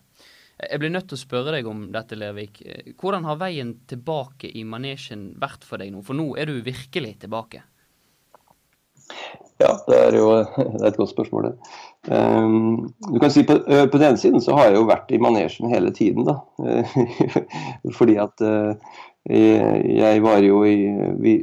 Jeg 0.55 0.81
blir 0.81 0.93
nødt 0.95 1.11
til 1.11 1.19
å 1.19 1.25
spørre 1.27 1.53
deg 1.59 1.69
om 1.69 1.89
dette, 1.93 2.17
Lervik. 2.17 2.63
Hvordan 2.97 3.29
har 3.29 3.37
veien 3.37 3.75
tilbake 3.85 4.49
i 4.49 4.65
manesjen 4.65 5.33
vært 5.37 5.67
for 5.67 5.77
deg 5.77 5.93
nå? 5.93 6.01
For 6.07 6.17
nå 6.17 6.31
er 6.41 6.49
du 6.49 6.57
virkelig 6.65 7.19
tilbake. 7.27 7.61
Ja, 9.65 9.73
det 9.87 9.97
er 9.97 10.17
jo 10.19 10.27
det 10.77 10.83
er 10.83 10.91
et 10.91 10.99
godt 10.99 11.13
spørsmål. 11.13 11.53
Um, 12.05 12.93
du 13.13 13.17
kan 13.19 13.31
si 13.33 13.43
på, 13.47 13.57
på, 13.91 13.97
den 14.01 14.17
siden 14.17 14.41
så 14.41 14.53
har 14.57 14.69
jeg 14.69 14.77
jo 14.77 14.85
vært 14.89 15.09
i 15.09 15.21
manesjen 15.21 15.73
hele 15.73 15.93
tiden. 15.95 16.27
da. 16.27 16.37
Fordi 17.97 18.17
at 18.21 18.45
uh, 18.45 18.75
jeg 19.25 20.21
var 20.21 20.37
jo 20.45 20.61
i 20.69 20.75
Vi, 21.17 21.33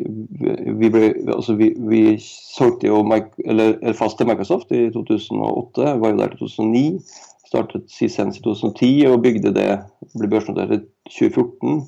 vi, 0.78 0.90
ble, 0.90 1.08
altså 1.34 1.56
vi, 1.58 1.72
vi 1.90 2.02
solgte 2.22 2.86
jo 2.86 3.02
eller, 3.44 3.92
fast 3.98 4.18
til 4.18 4.30
Microsoft 4.30 4.70
i 4.70 4.86
2008. 4.94 5.88
Jeg 5.88 6.00
var 6.00 6.14
jo 6.14 6.20
der 6.20 6.28
til 6.28 6.38
2009. 6.46 7.00
Startet 7.46 7.90
Sisens 7.90 8.38
i 8.38 8.42
2010 8.42 9.06
og 9.10 9.22
bygde 9.22 9.54
det, 9.54 9.68
ble 10.14 10.30
børsnotert 10.30 10.78
i 10.78 10.80
2014 11.10 11.82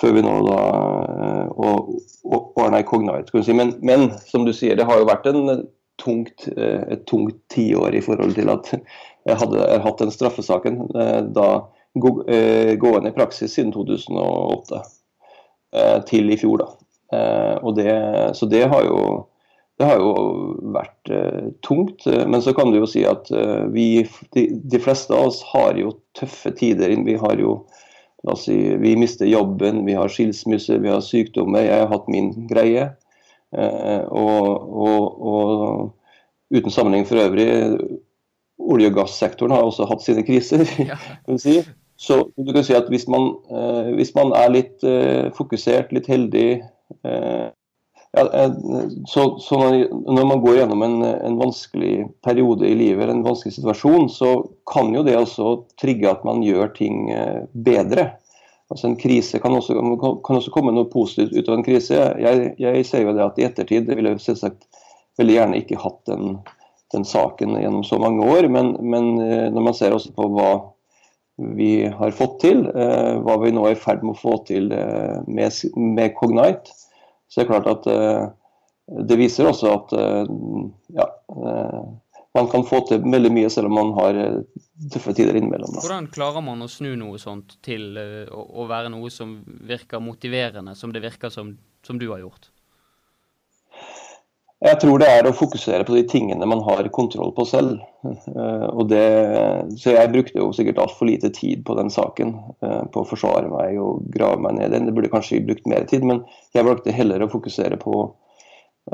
før 0.00 0.16
vi 0.16 0.24
nå 0.24 0.34
da 0.46 0.60
eh, 1.22 1.48
og, 1.62 1.92
ordna 2.32 2.82
Cognite. 2.86 3.42
Si. 3.44 3.54
Men, 3.56 3.74
men, 3.80 4.10
som 4.26 4.46
du 4.46 4.52
sier, 4.56 4.76
det 4.78 4.86
har 4.88 5.00
jo 5.00 5.08
vært 5.08 5.28
en 5.30 5.66
tungt, 6.02 6.48
eh, 6.56 6.82
et 6.94 7.04
tungt 7.10 7.36
tiår 7.52 7.94
i 7.98 8.02
forhold 8.04 8.34
til 8.38 8.50
at 8.52 8.72
jeg 9.28 9.38
hadde 9.38 9.60
jeg 9.60 9.82
hatt 9.84 10.00
den 10.02 10.14
straffesaken 10.14 10.80
eh, 10.98 11.18
da 11.36 11.50
gående 11.94 13.10
i 13.10 13.14
praksis 13.14 13.52
siden 13.52 13.74
2008 13.74 14.80
til 16.08 16.32
i 16.32 16.36
fjor. 16.40 16.62
da. 16.62 17.58
Og 17.60 17.76
det, 17.76 17.92
så 18.36 18.48
det 18.48 18.62
har 18.72 18.84
jo 18.84 18.96
det 19.80 19.88
har 19.88 19.98
jo 19.98 20.12
vært 20.74 21.10
uh, 21.10 21.48
tungt, 21.66 22.04
men 22.06 22.42
så 22.44 22.52
kan 22.54 22.70
du 22.70 22.78
jo 22.78 22.88
si 22.88 23.02
at 23.08 23.26
uh, 23.34 23.64
vi, 23.72 24.04
de, 24.36 24.44
de, 24.52 24.80
fleste 24.82 25.14
av 25.16 25.30
oss 25.30 25.40
har 25.48 25.78
jo 25.80 25.94
tøffe 26.18 26.52
tider. 26.58 26.92
Vi 27.06 27.16
har 27.18 27.40
jo 27.40 27.56
Si 28.38 28.54
vi 28.78 28.94
mister 28.96 29.26
jobben, 29.26 29.82
vi 29.86 29.96
har 29.98 30.10
skilsmisse, 30.12 30.78
vi 30.78 30.90
har 30.92 31.02
sykdommer. 31.02 31.64
Jeg 31.66 31.80
har 31.82 31.90
hatt 31.90 32.10
min 32.12 32.30
greie. 32.50 32.92
Eh, 33.52 34.04
og, 34.08 34.46
og, 34.86 35.22
og 35.32 36.54
uten 36.54 36.72
sammenheng 36.72 37.06
for 37.08 37.18
øvrig, 37.18 37.48
olje- 38.62 38.92
og 38.92 39.00
gassektoren 39.00 39.52
har 39.52 39.66
også 39.66 39.88
hatt 39.90 40.04
sine 40.04 40.22
kriser. 40.26 40.62
kan 41.26 41.42
si. 41.42 41.58
Så 41.98 42.22
du 42.38 42.52
kan 42.54 42.64
si 42.66 42.74
at 42.78 42.88
hvis 42.90 43.08
man, 43.10 43.34
eh, 43.50 43.90
hvis 43.98 44.14
man 44.14 44.32
er 44.38 44.54
litt 44.54 44.86
eh, 44.86 45.28
fokusert, 45.34 45.92
litt 45.94 46.08
heldig 46.10 46.46
ja, 48.12 48.54
så, 49.06 49.38
så, 49.38 49.58
når 49.90 50.26
man 50.28 50.40
går 50.40 50.58
gjennom 50.58 50.82
en, 50.84 50.98
en, 51.02 51.36
vanskelig 51.40 52.08
periode 52.24 52.68
i 52.68 52.74
livet, 52.76 53.02
eller 53.02 53.14
en 53.14 53.24
vanskelig 53.24 53.54
situasjon, 53.56 54.10
så 54.12 54.34
kan 54.68 54.92
jo 54.92 55.04
det 55.06 55.16
også 55.16 55.54
trigge 55.80 56.10
at 56.10 56.26
man 56.28 56.42
gjør 56.44 56.74
ting 56.76 57.08
eh, 57.14 57.46
bedre. 57.52 58.10
Altså 58.72 58.90
En 58.90 58.98
krise 59.00 59.40
kan 59.40 59.56
også, 59.56 59.78
kan 60.24 60.38
også 60.38 60.52
komme 60.52 60.74
noe 60.76 60.90
positivt 60.92 61.32
ut 61.32 61.48
av 61.48 61.58
en 61.58 61.64
krise. 61.64 62.02
Jeg, 62.20 62.52
jeg 62.60 62.84
ser 62.88 63.06
jo 63.06 63.16
det 63.16 63.24
at 63.24 63.40
i 63.40 63.46
ettertid 63.48 63.88
jeg 63.88 64.00
ville 64.00 64.14
selvsagt 64.20 64.68
veldig 65.20 65.38
gjerne 65.38 65.62
ikke 65.64 65.80
hatt 65.80 66.04
den, 66.08 66.36
den 66.92 67.08
saken 67.08 67.56
gjennom 67.60 67.84
så 67.84 68.00
mange 68.00 68.28
år, 68.28 68.48
men, 68.52 68.74
men, 68.84 69.10
eh, 69.24 69.48
når 69.56 69.68
man 69.70 69.78
ser 69.78 69.96
også 69.96 70.12
på 70.16 70.28
hva 70.36 70.52
vi 71.56 71.88
har 71.88 72.12
fått 72.12 72.42
til, 72.44 72.66
eh, 72.68 73.16
hva 73.24 73.40
vi 73.40 73.56
nå 73.56 73.64
er 73.70 73.72
i 73.72 73.82
ferd 73.88 74.04
med 74.04 74.18
å 74.18 74.20
få 74.20 74.36
til 74.52 74.68
med, 74.68 75.60
med 75.80 76.16
Cognite, 76.20 76.76
så 77.32 77.40
det 77.40 77.46
er 77.46 77.48
klart 77.48 77.68
at 77.70 77.86
uh, 77.88 79.02
det 79.08 79.16
viser 79.16 79.48
også 79.48 79.70
at 79.72 79.94
uh, 79.96 80.32
ja, 80.92 81.06
uh, 81.32 81.86
man 82.36 82.50
kan 82.52 82.66
få 82.68 82.82
til 82.88 83.00
veldig 83.08 83.32
mye 83.32 83.48
selv 83.52 83.70
om 83.70 83.78
man 83.78 83.94
har 83.96 84.20
tøffe 84.92 85.14
tider 85.16 85.40
innimellom. 85.40 85.72
Hvordan 85.80 86.10
klarer 86.12 86.44
man 86.44 86.64
å 86.64 86.68
snu 86.68 86.90
noe 87.00 87.20
sånt 87.20 87.56
til 87.64 87.96
å 87.96 88.68
være 88.68 88.92
noe 88.92 89.08
som 89.12 89.38
virker 89.68 90.00
motiverende, 90.04 90.76
som 90.76 90.92
det 90.92 91.04
virker 91.04 91.32
som, 91.32 91.54
som 91.84 92.00
du 92.00 92.10
har 92.12 92.20
gjort? 92.24 92.51
Jeg 94.62 94.78
tror 94.78 95.00
det 95.02 95.08
er 95.10 95.26
å 95.26 95.34
fokusere 95.34 95.82
på 95.86 95.94
de 95.96 96.04
tingene 96.06 96.46
man 96.46 96.60
har 96.62 96.86
kontroll 96.94 97.32
på 97.34 97.44
selv. 97.50 97.80
og 98.78 98.84
det, 98.92 99.06
så 99.82 99.96
jeg 99.96 100.12
brukte 100.12 100.38
jo 100.38 100.52
sikkert 100.54 100.78
altfor 100.84 101.08
lite 101.08 101.32
tid 101.34 101.64
på 101.66 101.74
den 101.78 101.90
saken. 101.90 102.36
Eh, 102.62 102.82
på 102.94 103.02
å 103.02 103.08
forsvare 103.08 103.50
meg 103.50 103.80
og 103.82 104.04
grave 104.14 104.38
meg 104.44 104.60
ned 104.60 104.68
i 104.68 104.76
den. 104.76 104.86
Det 104.86 104.94
burde 104.94 105.10
kanskje 105.10 105.42
brukt 105.48 105.66
mer 105.70 105.88
tid, 105.90 106.06
men 106.06 106.22
jeg 106.54 106.68
valgte 106.68 106.94
heller 106.94 107.26
å 107.26 107.30
fokusere 107.32 107.80
på, 107.82 108.04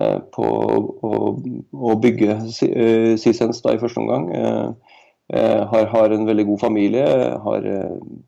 eh, 0.01 0.17
på 0.33 0.49
å, 0.49 1.21
å, 1.37 1.99
bygge 2.01 2.41
Sisens 3.21 3.61
da 3.65 3.77
i 3.77 3.83
første 3.83 4.01
omgang. 4.01 4.33
Har, 5.29 5.91
har, 5.93 6.13
en 6.17 6.25
veldig 6.25 6.47
god 6.49 6.61
familie, 6.63 7.05
har, 7.45 7.67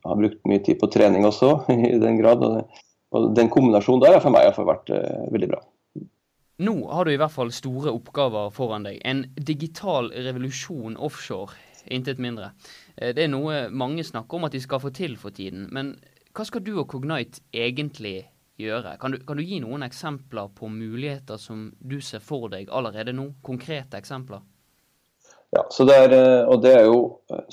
har, 0.05 0.19
brukt 0.21 0.43
mye 0.45 0.61
tid 0.61 0.77
på 0.83 0.91
trening 0.93 1.25
også, 1.25 1.55
i 1.89 1.97
den 1.97 2.21
grad. 2.21 2.45
Og 2.45 3.33
den 3.33 3.49
kombinasjonen 3.49 4.05
der 4.05 4.19
har 4.19 4.25
for 4.25 4.37
meg 4.37 4.53
har 4.53 4.75
vært 4.75 4.93
veldig 5.33 5.55
bra. 5.55 5.65
Nå 6.61 6.75
har 6.93 7.05
du 7.05 7.15
i 7.15 7.17
hvert 7.17 7.33
fall 7.33 7.49
store 7.57 7.93
oppgaver 7.97 8.51
foran 8.53 8.85
deg. 8.85 8.99
En 9.09 9.23
digital 9.49 10.11
revolusjon 10.13 10.99
offshore, 11.01 11.57
intet 11.89 12.21
mindre. 12.21 12.51
Eh, 12.97 13.15
det 13.17 13.25
er 13.25 13.31
noe 13.33 13.63
mange 13.73 14.05
snakker 14.05 14.37
om 14.37 14.45
at 14.45 14.53
de 14.53 14.61
skal 14.61 14.83
få 14.83 14.91
til 14.93 15.17
for 15.21 15.33
tiden. 15.33 15.71
Men 15.73 15.95
hva 16.37 16.45
skal 16.45 16.61
du 16.67 16.75
og 16.75 16.91
Cognite 16.93 17.41
egentlig 17.57 18.27
gjøre? 18.61 18.93
Kan 19.01 19.17
du, 19.17 19.23
kan 19.25 19.41
du 19.41 19.45
gi 19.47 19.63
noen 19.65 19.87
eksempler 19.87 20.51
på 20.53 20.69
muligheter 20.69 21.41
som 21.41 21.71
du 21.81 21.97
ser 22.05 22.21
for 22.21 22.53
deg 22.53 22.69
allerede 22.69 23.15
nå? 23.17 23.31
Konkrete 23.47 23.97
eksempler? 23.97 24.45
Ja, 25.57 25.65
så 25.73 25.87
det 25.89 25.97
er, 25.97 26.13
eh, 26.13 26.45
og 26.45 26.61
det 26.63 26.75
er 26.77 26.85
jo 26.91 27.01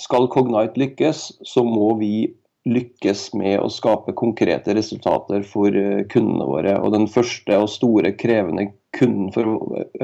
Skal 0.03 0.27
Cognite 0.35 0.75
lykkes, 0.83 1.23
så 1.47 1.63
må 1.63 1.93
vi 2.01 2.27
lykkes 2.67 3.29
med 3.39 3.61
å 3.61 3.69
skape 3.71 4.11
konkrete 4.17 4.75
resultater 4.75 5.45
for 5.47 5.71
eh, 5.71 6.03
kundene 6.11 6.47
våre. 6.49 6.75
Og 6.83 6.91
Den 6.95 7.07
første 7.11 7.57
og 7.63 7.71
store 7.71 8.11
krevende 8.19 8.67
kunden 8.97 9.31
for, 9.35 9.57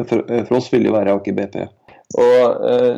for, 0.07 0.23
for 0.47 0.57
oss 0.59 0.69
vil 0.73 0.87
jo 0.87 0.95
være 0.95 1.15
Aker 1.17 1.37
BP. 1.37 1.59
Og 2.19 2.65
eh, 2.69 2.97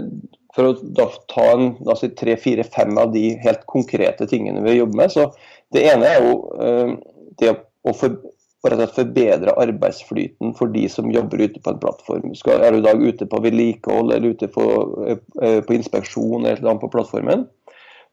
For 0.55 0.69
å 0.69 0.75
da 0.95 1.09
ta 1.31 1.49
en, 1.51 1.73
altså 1.83 2.11
tre, 2.15 2.37
fire, 2.39 2.63
fem 2.63 2.95
av 2.99 3.11
de 3.15 3.33
helt 3.43 3.65
konkrete 3.71 4.27
tingene 4.31 4.63
vi 4.63 4.77
jobber 4.77 5.01
med. 5.01 5.11
så 5.11 5.29
Det 5.73 5.83
ene 5.91 6.13
er 6.13 6.23
jo 6.23 6.37
eh, 6.63 6.93
det 7.41 7.51
å, 7.51 7.91
for, 7.91 8.15
forbedre 8.63 9.53
arbeidsflyten 9.61 10.55
for 10.57 10.71
de 10.71 10.85
som 10.89 11.11
jobber 11.11 11.43
ute 11.43 11.59
på 11.59 11.73
en 11.73 11.81
plattform. 11.81 12.31
Skal, 12.39 12.63
er 12.63 12.71
du 12.71 12.79
i 12.79 12.87
dag 12.87 13.03
ute 13.03 13.27
på 13.29 13.41
vedlikehold 13.43 14.15
eller 14.15 14.31
ute 14.35 14.47
på, 14.47 14.65
eh, 15.09 15.59
på 15.59 15.75
inspeksjon 15.75 16.47
eller 16.47 16.63
annet 16.63 16.81
på 16.81 16.93
plattformen, 16.95 17.45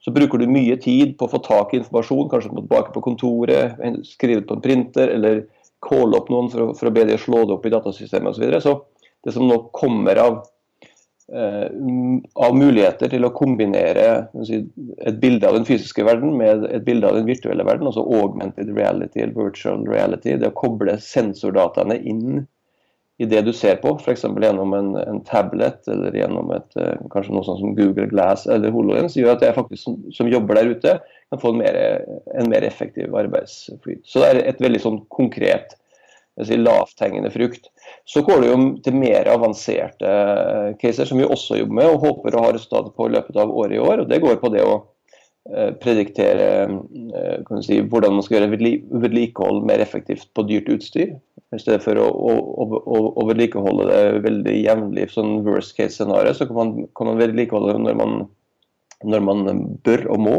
så 0.03 0.11
bruker 0.11 0.41
du 0.43 0.51
mye 0.51 0.75
tid 0.83 1.15
på 1.19 1.29
å 1.29 1.31
få 1.31 1.39
tak 1.47 1.73
i 1.73 1.79
informasjon, 1.79 2.29
kanskje 2.31 2.51
tilbake 2.57 2.91
på 2.95 3.05
kontoret, 3.05 3.79
skrive 4.03 4.43
på 4.49 4.57
en 4.59 4.65
printer 4.65 5.13
eller 5.15 5.45
calle 5.83 6.19
opp 6.19 6.31
noen 6.33 6.51
for 6.53 6.65
å, 6.65 6.73
for 6.79 6.91
å 6.91 6.95
be 6.95 7.07
de 7.09 7.19
slå 7.21 7.45
det 7.47 7.57
opp 7.57 7.67
i 7.67 7.75
datasystemet 7.75 8.33
osv. 8.33 8.39
Så, 8.39 8.45
videre. 8.45 8.63
så 8.65 8.79
det 9.23 9.35
som 9.35 9.47
nå 9.49 9.59
kommer 9.75 10.19
av 10.23 10.43
Eh, 11.33 11.69
av 12.35 12.57
muligheter 12.59 13.09
til 13.09 13.25
å 13.25 13.31
kombinere 13.33 14.07
si, 14.45 14.59
et 15.07 15.21
bilde 15.23 15.47
av 15.49 15.55
den 15.57 15.65
fysiske 15.65 16.05
verden 16.05 16.35
med 16.37 16.67
et 16.69 16.83
bilde 16.85 17.09
av 17.09 17.17
den 17.17 17.29
virtuelle 17.29 17.65
verden, 17.65 17.89
altså 17.89 18.03
augmented 18.19 18.69
reality 18.77 19.23
eller 19.23 19.39
virtual 19.39 19.87
reality. 19.89 20.35
Det 20.37 20.51
å 20.51 20.59
koble 20.59 20.99
sensordataene 21.01 21.97
inn 22.03 22.43
i 23.23 23.27
det 23.31 23.45
du 23.47 23.53
ser 23.55 23.77
på, 23.83 23.93
f.eks. 24.01 24.25
gjennom 24.27 24.73
en, 24.75 24.95
en, 24.99 25.21
tablet 25.29 25.87
eller 25.91 26.17
gjennom 26.17 26.51
et, 26.57 26.69
eh, 26.81 27.05
kanskje 27.13 27.35
noe 27.37 27.47
sånt 27.47 27.61
som 27.61 27.77
Google 27.77 28.09
Glass 28.11 28.49
eller 28.51 28.75
HoloLens, 28.75 29.15
gjør 29.19 29.37
at 29.37 29.45
jeg 29.47 29.55
faktisk 29.55 29.85
som, 29.85 30.01
som, 30.15 30.31
jobber 30.33 30.59
der 30.59 30.73
ute, 30.73 30.97
kan 31.31 31.43
få 31.43 31.53
en 31.53 31.61
mer, 31.61 31.79
en 32.35 32.51
mer 32.51 32.67
effektiv 32.67 33.15
arbeidsflyt. 33.15 34.03
Så 34.09 34.25
det 34.25 34.33
er 34.33 34.43
et 34.51 34.63
veldig 34.65 34.83
sånn 34.83 34.99
konkret 35.15 35.77
si, 36.43 36.59
lavthengende 36.59 37.31
frukt. 37.31 37.71
Så 38.11 38.25
går 38.27 38.43
det 38.43 38.51
jo 38.51 38.61
til 38.89 38.99
mer 38.99 39.31
avanserte 39.31 40.11
eh, 40.11 40.71
caser, 40.83 41.07
som 41.07 41.23
vi 41.23 41.29
også 41.29 41.61
jobber 41.61 41.79
med 41.79 41.93
og 41.93 42.09
håper 42.09 42.35
å 42.35 42.47
ha 42.49 42.55
resultater 42.57 42.91
på 42.97 43.07
i 43.07 43.15
løpet 43.15 43.39
av 43.39 43.55
året 43.55 43.79
i 43.79 43.83
år. 43.85 44.03
og 44.03 44.11
Det 44.11 44.23
går 44.25 44.43
på 44.43 44.51
det 44.57 44.67
å 44.67 44.81
eh, 45.47 45.71
prediktere 45.79 46.49
si, 47.63 47.79
hvordan 47.87 48.19
man 48.19 48.27
skal 48.27 48.41
gjøre 48.41 48.57
vedlikehold 49.07 49.63
mer 49.71 49.85
effektivt 49.85 50.33
på 50.35 50.51
dyrt 50.51 50.75
utstyr. 50.75 51.21
I 51.53 51.61
stedet 51.61 51.83
for 51.85 51.99
å, 52.01 52.07
å, 52.09 52.65
å, 52.81 53.01
å 53.21 53.27
vedlikeholde 53.29 53.89
det 53.91 54.23
veldig 54.25 54.55
jevnlig 54.63 55.11
sånn 55.13 55.43
worst 55.45 55.77
case 55.77 55.99
scenario, 55.99 56.33
så 56.33 56.47
kan 56.49 56.57
man, 56.57 56.73
kan 56.97 57.11
man 57.11 57.21
vedlikeholde 57.21 57.75
det 57.77 57.83
når 57.85 57.99
man, 58.01 58.15
når 59.05 59.27
man 59.27 59.45
bør 59.85 60.07
og 60.15 60.23
må 60.25 60.39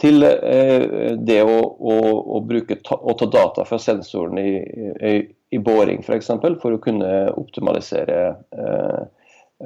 til 0.00 0.24
eh, 0.28 1.16
det 1.16 1.38
å, 1.44 1.56
å, 1.56 2.40
bruke 2.44 2.78
ta, 2.84 2.96
ta 2.96 3.28
data 3.32 3.64
fra 3.68 3.78
sensoren 3.80 4.40
i, 4.40 4.50
i, 4.60 5.14
i 5.56 5.60
boring 5.60 6.02
f.eks. 6.02 6.08
For, 6.08 6.16
eksempel, 6.18 6.58
for 6.60 6.76
å 6.76 6.80
kunne 6.84 7.12
optimalisere 7.32 8.18
eh, 8.52 9.02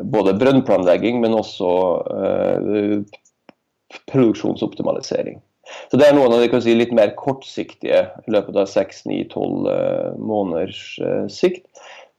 både 0.06 0.36
brønnplanlegging, 0.38 1.18
men 1.22 1.34
også 1.34 1.70
eh, 2.14 2.98
produksjonsoptimalisering. 4.10 5.40
Så 5.90 5.98
Det 5.98 6.06
er 6.06 6.16
noen 6.16 6.34
av 6.34 6.42
de 6.42 6.60
si, 6.62 6.74
litt 6.76 6.92
mer 6.96 7.14
kortsiktige 7.18 8.02
i 8.26 8.34
løpet 8.34 8.58
av 8.58 8.68
6-9-12 8.70 9.70
eh, 9.72 10.10
måneders 10.18 10.82
eh, 11.02 11.24
sikt. 11.32 11.66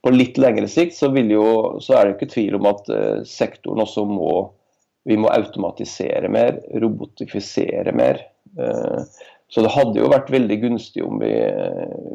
På 0.02 0.14
litt 0.14 0.40
lengre 0.42 0.70
sikt 0.72 0.98
så, 0.98 1.12
jo, 1.14 1.46
så, 1.84 1.96
er 1.96 2.08
det 2.08 2.18
ikke 2.18 2.34
tvil 2.34 2.58
om 2.58 2.68
at 2.72 2.90
eh, 2.92 3.22
sektoren 3.28 3.84
også 3.86 4.06
må 4.10 4.34
vi 5.10 5.16
må 5.18 5.32
automatisere 5.34 6.30
mer, 6.30 6.60
robotifisere 6.78 7.90
mer. 7.98 8.20
Så 9.50 9.64
det 9.66 9.72
hadde 9.74 9.98
jo 9.98 10.12
vært 10.12 10.30
veldig 10.30 10.58
gunstig 10.62 11.02
om 11.02 11.18
vi, 11.18 11.32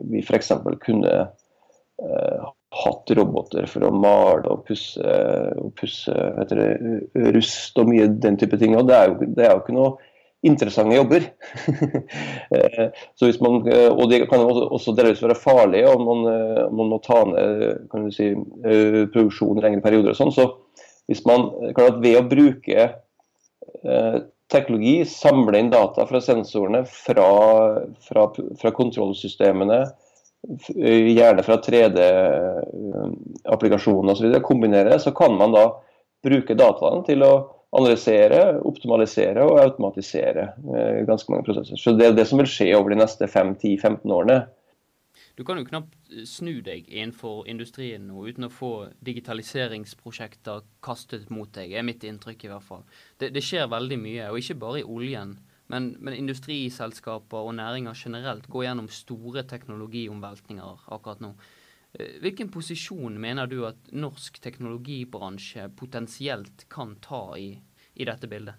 vi 0.07 0.21
f.eks. 0.23 0.53
kunne 0.85 1.17
hatt 2.85 3.11
roboter 3.19 3.67
for 3.71 3.89
å 3.89 3.91
male 3.91 4.53
og 4.55 4.63
pusse, 4.69 5.17
og 5.59 5.73
pusse 5.83 6.15
det, 6.53 6.69
rust 7.35 7.83
og 7.83 7.91
mye 7.91 8.07
den 8.23 8.39
type 8.39 8.59
ting. 8.61 8.79
Og 8.79 8.87
det 8.87 9.01
er 9.01 9.11
jo, 9.11 9.33
det 9.35 9.49
er 9.49 9.57
jo 9.57 9.65
ikke 9.65 9.77
noe 9.81 9.97
interessante 10.47 10.99
jobber. 10.99 11.27
Eh, 12.55 12.87
så 13.19 13.29
hvis 13.29 13.41
man, 13.43 13.65
og 13.67 14.05
det 14.13 14.23
kan 14.31 14.45
også 14.47 14.95
delvis 14.97 15.25
være 15.25 15.39
farlig 15.39 15.83
om 15.91 16.07
man, 16.07 16.21
man 16.77 16.93
må 16.93 17.01
ta 17.05 17.25
ned 17.27 18.15
si, 18.15 18.31
produksjon 18.63 19.59
i 19.59 19.67
lengre 19.67 19.85
perioder. 19.85 20.15
og 20.15 20.21
sånn, 20.21 20.35
så 20.35 20.45
hvis 21.11 21.23
man, 21.27 21.51
klart 21.77 22.01
Ved 22.03 22.19
å 22.19 22.25
bruke 22.27 22.87
eh, 22.87 24.17
teknologi, 24.53 25.05
samle 25.11 25.59
inn 25.59 25.73
data 25.73 26.07
fra 26.07 26.21
sensorene, 26.23 26.85
fra, 26.87 27.31
fra, 28.07 28.23
fra 28.61 28.71
kontrollsystemene, 28.75 29.81
gjerne 30.77 31.43
fra 31.43 31.57
3D-applikasjoner 31.65 34.13
osv., 34.15 34.43
kombinere 34.47 34.99
så 35.03 35.11
kan 35.17 35.35
man 35.39 35.53
da 35.55 35.65
bruke 36.27 36.55
dataene 36.59 37.05
til 37.07 37.23
å 37.27 37.33
analysere, 37.75 38.61
optimalisere 38.65 39.45
og 39.45 39.59
automatisere 39.61 40.51
eh, 40.55 41.01
ganske 41.09 41.33
mange 41.33 41.47
prosesser. 41.49 41.81
Så 41.81 41.97
Det 41.97 42.07
er 42.07 42.15
det 42.15 42.27
som 42.29 42.39
vil 42.39 42.51
skje 42.51 42.71
over 42.77 42.95
de 42.95 43.01
neste 43.01 43.27
5-10-15 43.27 44.13
årene. 44.13 44.45
Du 45.37 45.45
kan 45.45 45.59
jo 45.59 45.67
knapt 45.69 45.97
eh, 46.13 46.25
snu 46.29 46.61
deg 46.65 46.87
innenfor 46.89 47.45
industrien 47.51 48.07
nå 48.09 48.25
uten 48.29 48.49
å 48.49 48.53
få 48.53 48.73
digitaliseringsprosjekter 49.05 50.65
kastet 50.85 51.29
mot 51.31 51.51
deg, 51.53 51.75
er 51.75 51.85
mitt 51.85 52.07
inntrykk 52.07 52.47
i 52.47 52.53
hvert 52.55 52.65
fall. 52.65 52.87
Det, 53.19 53.33
det 53.35 53.45
skjer 53.45 53.69
veldig 53.73 54.01
mye, 54.01 54.31
og 54.31 54.41
ikke 54.41 54.61
bare 54.63 54.81
i 54.81 54.89
oljen. 54.89 55.37
Men, 55.67 55.97
men, 55.99 56.15
industriselskaper 56.15 57.49
og 57.49 57.57
næringer 57.59 57.97
generelt 57.99 58.47
går 58.47 58.69
gjennom 58.69 58.89
store 58.93 59.43
teknologiomveltninger 59.51 60.85
akkurat 60.95 61.25
nå. 61.25 61.33
Eh, 61.99 62.19
hvilken 62.21 62.51
posisjon 62.53 63.17
mener 63.21 63.49
du 63.49 63.63
at 63.69 63.93
norsk 63.97 64.41
teknologibransje 64.45 65.69
potensielt 65.79 66.67
kan 66.73 66.97
ta 67.01 67.37
i, 67.41 67.55
i 67.95 68.09
dette 68.09 68.29
bildet? 68.29 68.59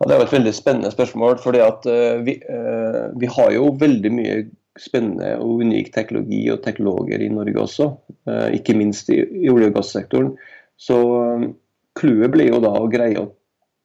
Ja, 0.00 0.06
det 0.06 0.14
er 0.14 0.22
jo 0.22 0.28
et 0.28 0.38
veldig 0.38 0.54
spennende 0.56 0.92
spørsmål. 0.94 1.36
fordi 1.42 1.60
at 1.60 1.84
uh, 1.84 2.22
vi, 2.24 2.38
uh, 2.48 3.10
vi, 3.20 3.28
har 3.28 3.50
jo 3.52 3.74
veldig 3.80 4.12
mye 4.16 4.36
spennende 4.80 5.34
og 5.42 5.60
unik 5.66 5.90
teknologi 5.92 6.46
og 6.54 6.62
teknologer 6.64 7.20
i 7.20 7.28
Norge 7.28 7.58
også. 7.60 7.90
Ikke 8.54 8.76
minst 8.78 9.10
i, 9.12 9.18
i 9.20 9.50
olje- 9.50 9.68
og 9.68 9.74
gassektoren. 9.76 10.30
Så 10.80 10.96
clouet 11.98 12.32
blir 12.32 12.48
jo 12.48 12.60
da 12.64 12.70
å 12.78 12.86
greie 12.88 13.18
å 13.20 13.26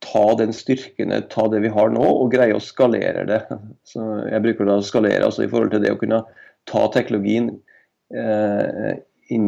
ta 0.05 0.23
den 0.39 0.53
styrken, 0.55 1.11
ta 1.33 1.47
det 1.51 1.63
vi 1.65 1.73
har 1.73 1.91
nå, 1.91 2.05
og 2.05 2.31
greie 2.31 2.55
å 2.55 2.63
skalere 2.63 3.25
det. 3.27 3.41
Så 3.83 4.05
jeg 4.29 4.43
bruker 4.45 4.69
da 4.69 4.77
å 4.79 4.85
skalere 4.85 5.25
altså 5.25 5.43
i 5.43 5.49
forhold 5.51 5.73
til 5.73 5.83
det 5.83 5.95
å 5.95 5.99
kunne 5.99 6.21
ta 6.69 6.87
teknologien 6.93 7.51
inn 9.33 9.47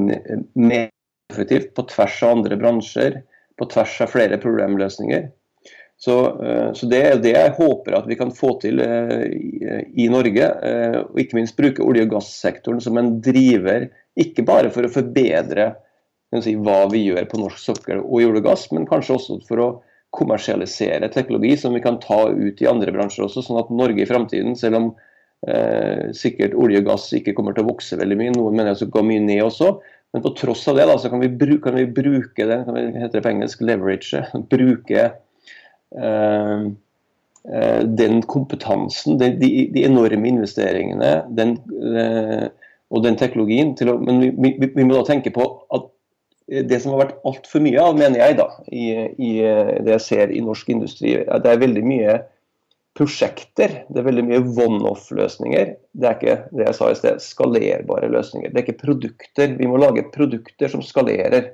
mer 0.58 0.89
effektivt 1.34 1.73
på 1.75 1.86
tvers 1.91 2.21
av 2.23 2.38
andre 2.38 2.58
bransjer, 2.58 3.19
på 3.58 3.67
tvers 3.71 3.95
av 4.01 4.13
flere 4.13 4.39
problemløsninger. 4.41 5.27
Så, 5.97 6.43
eh, 6.45 6.73
så, 6.73 6.86
det 6.86 6.99
er 7.01 7.21
det 7.21 7.34
jeg 7.34 7.56
håper 7.58 7.95
at 7.97 8.06
vi 8.10 8.17
kan 8.19 8.30
få 8.34 8.53
til 8.62 8.80
eh, 8.84 9.23
i, 9.97 10.06
Norge. 10.13 10.45
Eh, 10.69 10.99
og 11.01 11.17
ikke 11.21 11.39
minst 11.39 11.58
bruke 11.58 11.82
olje- 11.82 12.06
og 12.06 12.13
gassektoren 12.13 12.82
som 12.84 12.99
en 13.01 13.15
driver, 13.25 13.89
ikke 14.17 14.45
bare 14.45 14.69
for 14.73 14.86
å 14.86 14.93
forbedre 14.93 15.71
si, 16.43 16.53
hva 16.53 16.84
vi 16.91 17.08
gjør 17.08 17.25
på 17.32 17.41
norsk 17.41 17.63
sokkel 17.71 18.03
og 18.03 18.21
i 18.21 18.27
olje 18.27 18.43
og 18.43 18.49
gass, 18.51 18.67
men 18.75 18.86
kanskje 18.89 19.17
også 19.17 19.39
for 19.49 19.63
å 19.63 19.69
kommersialisere 20.13 21.10
teknologi 21.13 21.58
som 21.60 21.73
vi 21.75 21.82
kan 21.84 21.97
ta 22.01 22.27
ut 22.30 22.62
i 22.62 22.69
andre 22.69 22.93
bransjer 22.93 23.25
også, 23.25 23.43
sånn 23.43 23.60
at 23.60 23.73
Norge 23.73 24.06
i 24.06 24.10
framtiden, 24.10 24.53
selv 24.60 24.80
om 24.80 24.88
eh, 25.45 26.08
sikkert 26.17 26.58
olje 26.58 26.82
og 26.82 26.89
gass 26.89 27.12
ikke 27.17 27.36
kommer 27.38 27.54
til 27.54 27.67
å 27.67 27.71
vokse 27.73 28.00
veldig 28.00 28.17
mye, 28.17 28.34
noen 28.38 28.58
mener 28.58 28.73
at 28.73 28.82
det 28.82 28.89
går 28.93 29.06
mye 29.06 29.21
ned 29.28 29.43
også, 29.45 29.76
men 30.15 30.23
på 30.23 30.34
tross 30.39 30.63
av 30.71 30.80
det 30.80 30.88
da, 30.89 30.97
så 30.97 31.12
kan 31.12 31.21
vi, 31.21 31.30
bruke, 31.30 31.62
kan 31.67 31.78
vi 31.78 31.88
bruke 31.91 32.50
det, 32.50 32.62
kan 32.65 32.78
vi, 32.78 32.89
heter 32.95 33.19
det 33.19 33.26
på 33.26 33.34
engelsk, 33.36 33.63
leverage, 33.67 34.26
bruke 34.54 35.10
Eh, 35.95 36.65
eh, 37.54 37.84
den 37.84 38.21
kompetansen, 38.21 39.17
de, 39.17 39.30
de, 39.39 39.84
enorme 39.84 40.28
investeringene 40.28 41.12
den, 41.30 41.56
eh, 41.95 42.47
og 42.91 43.04
den 43.06 43.19
teknologien. 43.19 43.76
Å, 43.80 43.97
men 44.04 44.19
vi, 44.23 44.56
vi, 44.60 44.71
vi, 44.73 44.84
må 44.84 44.97
da 44.97 45.06
tenke 45.08 45.32
på 45.36 45.47
at 45.76 45.88
det 46.47 46.80
som 46.80 46.93
har 46.93 47.06
vært 47.06 47.23
altfor 47.28 47.63
mye 47.63 47.80
av, 47.84 47.95
mener 48.00 48.21
jeg, 48.21 48.38
da, 48.39 48.47
i, 48.71 48.86
i, 49.19 49.32
det 49.84 49.97
jeg 49.97 50.04
ser 50.06 50.32
i 50.32 50.43
norsk 50.43 50.69
industri, 50.71 51.17
det 51.28 51.52
er 51.52 51.60
veldig 51.60 51.84
mye 51.84 52.21
prosjekter. 52.98 53.84
Det 53.88 54.02
er 54.02 54.08
veldig 54.08 54.26
mye 54.26 54.42
one-off-løsninger. 54.66 55.76
Det 55.94 56.10
er 56.10 56.18
ikke 56.18 56.36
det 56.58 56.66
jeg 56.66 56.78
sa 56.78 56.90
i 56.92 56.98
sted, 56.98 57.22
skalerbare 57.24 58.10
løsninger. 58.14 58.52
Det 58.52 58.62
er 58.62 58.66
ikke 58.66 58.84
produkter. 58.84 59.56
Vi 59.60 59.70
må 59.70 59.80
lage 59.82 60.08
produkter 60.14 60.74
som 60.74 60.84
skalerer. 60.86 61.52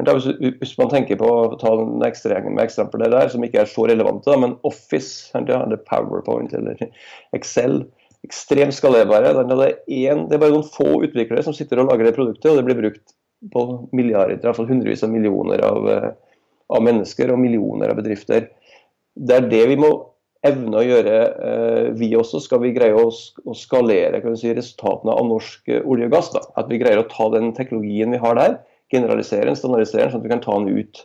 Hvis 0.00 0.76
man 0.78 0.88
tenker 0.92 1.18
på 1.20 1.28
å 1.28 1.56
ta 1.60 1.74
en 1.76 2.04
eksempler 2.06 3.10
der, 3.12 3.28
som 3.32 3.42
ikke 3.44 3.64
er 3.64 3.68
så 3.68 3.84
relevante, 3.90 4.36
men 4.40 4.56
Office, 4.64 5.28
eller 5.36 5.82
PowerPoint 5.90 6.54
eller 6.56 6.78
Excel, 7.36 7.82
ekstremt 8.26 8.76
skalerbare. 8.76 9.32
Det 9.36 9.56
er, 9.56 9.74
en, 10.12 10.26
det 10.28 10.36
er 10.36 10.42
bare 10.42 10.54
noen 10.54 10.68
få 10.68 11.00
utviklere 11.06 11.44
som 11.44 11.56
sitter 11.56 11.82
og 11.82 11.90
lager 11.90 12.08
det 12.08 12.16
produktet, 12.16 12.50
og 12.50 12.60
det 12.60 12.66
blir 12.68 12.80
brukt 12.82 13.14
på 13.52 13.66
milliarder, 13.96 14.36
i 14.36 14.44
hvert 14.44 14.58
fall 14.58 14.68
hundrevis 14.68 15.04
av 15.06 15.12
millioner 15.12 15.62
av, 15.64 15.86
eh, 15.88 16.10
av, 16.68 16.82
mennesker 16.84 17.32
og 17.32 17.40
millioner 17.40 17.92
av 17.92 18.00
bedrifter. 18.02 18.50
Det 19.16 19.36
er 19.36 19.48
det 19.48 19.62
vi 19.72 19.78
må 19.80 19.90
evne 20.46 20.80
å 20.80 20.84
gjøre, 20.84 21.16
eh, 21.50 21.86
vi 21.98 22.10
også. 22.16 22.40
Skal 22.40 22.62
vi 22.64 22.72
greie 22.76 22.96
å, 22.96 23.10
skalere 23.56 24.22
si, 24.40 24.52
resultatene 24.56 25.14
av 25.14 25.28
norsk 25.28 25.68
eh, 25.68 25.84
olje 25.84 26.08
og 26.08 26.14
gass. 26.16 26.32
Da. 26.34 26.44
At 26.60 26.70
vi 26.72 26.80
greier 26.80 27.02
å 27.02 27.08
ta 27.10 27.28
den 27.34 27.52
teknologien 27.56 28.14
vi 28.14 28.20
har 28.22 28.38
der, 28.38 28.60
generalisere 28.92 29.50
den, 29.50 29.58
standardisere 29.58 30.06
den, 30.06 30.14
sånn 30.14 30.22
at 30.22 30.28
vi 30.28 30.34
kan 30.34 30.44
ta 30.44 30.58
den 30.58 30.78
ut. 30.80 31.02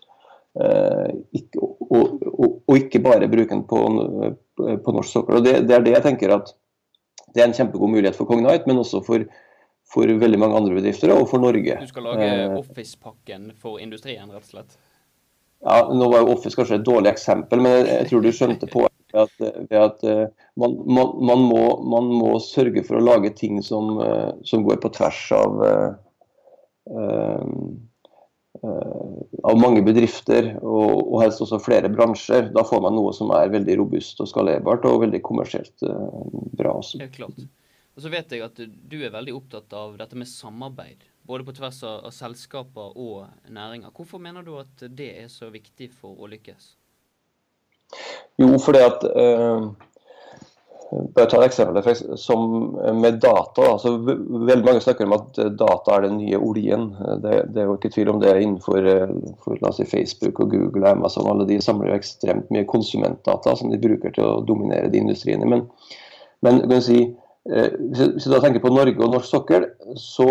Ikke, 1.36 1.60
og, 1.60 1.82
og, 1.92 2.54
og, 2.64 2.76
ikke 2.78 3.02
bare 3.04 3.28
bruke 3.28 3.52
den 3.52 3.66
på, 3.68 3.80
på 4.56 4.94
norsk 4.96 5.12
sokkel. 5.12 5.42
Og 5.42 5.44
det, 5.44 5.66
det, 5.68 5.76
er 5.76 5.84
det 5.84 5.98
jeg 5.98 6.06
tenker 6.06 6.32
at 6.38 6.54
det 7.36 7.44
er 7.44 7.50
en 7.50 7.58
kjempegod 7.58 7.92
mulighet 7.92 8.16
for 8.16 8.30
Cognite, 8.30 8.64
men 8.70 8.80
også 8.80 9.02
for, 9.04 9.26
for 9.92 10.08
veldig 10.24 10.40
mange 10.40 10.56
andre 10.62 10.78
bedrifter, 10.78 11.12
og 11.12 11.28
for 11.28 11.44
Norge. 11.44 11.76
Du 11.84 11.92
skal 11.92 12.08
lage 12.08 12.30
eh, 12.32 12.56
Office-pakken 12.56 13.50
for 13.60 13.84
industrien, 13.84 14.32
rett 14.32 14.48
og 14.48 14.54
slett? 14.54 14.78
Ja, 15.66 15.82
Nå 15.92 16.08
var 16.12 16.24
jo 16.24 16.36
Office 16.38 16.56
kanskje 16.56 16.80
et 16.80 16.88
dårlig 16.88 17.12
eksempel, 17.12 17.60
men 17.60 17.76
jeg, 17.76 17.90
jeg 17.92 18.10
tror 18.14 18.24
du 18.24 18.32
skjønte 18.36 18.72
på 18.72 18.86
at, 19.14 19.32
ved 19.40 19.78
at 19.80 20.04
uh, 20.04 20.28
man, 20.56 20.76
man, 20.86 21.12
man, 21.22 21.40
må, 21.50 21.64
man, 21.84 22.10
må, 22.20 22.32
sørge 22.44 22.84
for 22.88 23.00
å 23.00 23.04
lage 23.06 23.34
ting 23.38 23.62
som, 23.64 23.98
uh, 24.00 24.32
som 24.48 24.66
går 24.66 24.80
på 24.84 24.92
tvers 24.96 25.22
av 25.36 25.62
uh, 25.66 25.92
av 29.46 29.58
mange 29.60 29.82
bedrifter, 29.86 30.54
og, 30.62 30.92
og, 31.02 31.18
helst 31.22 31.42
også 31.44 31.60
flere 31.62 31.90
bransjer. 31.92 32.48
Da 32.56 32.64
får 32.66 32.82
man 32.86 32.96
noe 32.98 33.12
som 33.14 33.34
er 33.36 33.52
veldig 33.54 33.76
robust 33.82 34.22
og 34.24 34.30
skalerbart 34.32 34.86
og 34.90 35.02
veldig 35.04 35.20
kommersielt 35.26 35.84
bra. 35.84 36.72
Også. 36.80 37.02
Helt 37.04 37.18
klart. 37.18 37.44
Og 37.96 38.06
så 38.06 38.12
vet 38.14 38.32
jeg 38.32 38.46
at 38.46 38.58
du 38.64 38.98
er 39.02 39.14
veldig 39.14 39.36
opptatt 39.36 39.76
av 39.76 39.98
dette 40.00 40.18
med 40.18 40.30
samarbeid. 40.30 41.04
Både 41.26 41.46
på 41.46 41.56
tvers 41.58 41.82
av 41.90 42.10
selskaper 42.14 42.98
og 43.02 43.28
næringer. 43.50 43.94
Hvorfor 43.94 44.22
mener 44.22 44.46
du 44.46 44.56
at 44.62 44.88
det 44.94 45.12
er 45.24 45.30
så 45.34 45.50
viktig 45.54 45.92
for 45.94 46.18
å 46.22 46.30
lykkes? 46.32 46.74
Jo, 48.42 48.52
fordi 48.60 48.82
at 48.84 49.04
uh, 49.16 49.68
bare 51.16 51.28
ta 51.32 51.40
et 51.40 51.48
eksempel 51.48 52.18
som 52.20 52.46
med 53.00 53.20
data. 53.24 53.70
Altså, 53.72 53.96
veldig 54.06 54.66
Mange 54.66 54.84
snakker 54.84 55.08
om 55.08 55.16
at 55.18 55.40
data 55.60 55.96
er 55.96 56.08
den 56.08 56.20
nye 56.20 56.40
oljen. 56.40 56.90
Det, 57.24 57.42
det 57.56 57.64
er 57.64 57.70
jo 57.70 57.78
ikke 57.80 57.94
tvil 57.96 58.14
om 58.14 58.22
det 58.22 58.36
innenfor 58.42 58.90
for, 59.44 59.58
la 59.62 59.72
oss 59.72 59.80
si, 59.82 59.88
Facebook 59.90 60.40
og 60.44 60.52
Google 60.52 60.84
og 60.84 60.92
Amazon. 60.92 61.32
Alle 61.32 61.48
de 61.50 61.62
samler 61.64 61.92
jo 61.94 62.00
ekstremt 62.00 62.52
mye 62.54 62.68
konsumentdata 62.70 63.56
som 63.60 63.72
de 63.72 63.82
bruker 63.82 64.16
til 64.16 64.28
å 64.28 64.42
dominere 64.48 64.92
de 64.92 65.04
industriene. 65.04 65.48
Men, 65.48 65.68
men 66.44 66.64
kan 66.68 66.84
si, 66.86 67.02
Eh, 67.46 67.74
hvis 67.78 68.26
du 68.26 68.32
da 68.32 68.40
tenker 68.42 68.62
på 68.64 68.72
Norge 68.74 68.98
og 69.06 69.12
norsk 69.14 69.30
sokkel, 69.30 69.68
så 70.02 70.30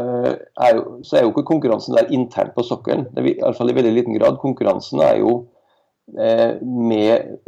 eh, 0.00 0.30
er, 0.32 0.78
jo, 0.78 1.00
så 1.04 1.18
er 1.18 1.26
jo 1.26 1.32
ikke 1.34 1.44
konkurransen 1.50 1.96
der 1.98 2.08
internt 2.08 2.54
på 2.56 2.64
sokkelen. 2.64 3.04
I 3.20 3.34
hvert 3.36 3.58
fall 3.58 3.72
i 3.72 3.76
veldig 3.76 3.92
liten 3.92 4.16
grad. 4.16 4.40
Konkurransen 4.40 5.02
er 5.04 5.18
jo 5.20 5.34
eh, 5.36 5.53
med 6.08 7.38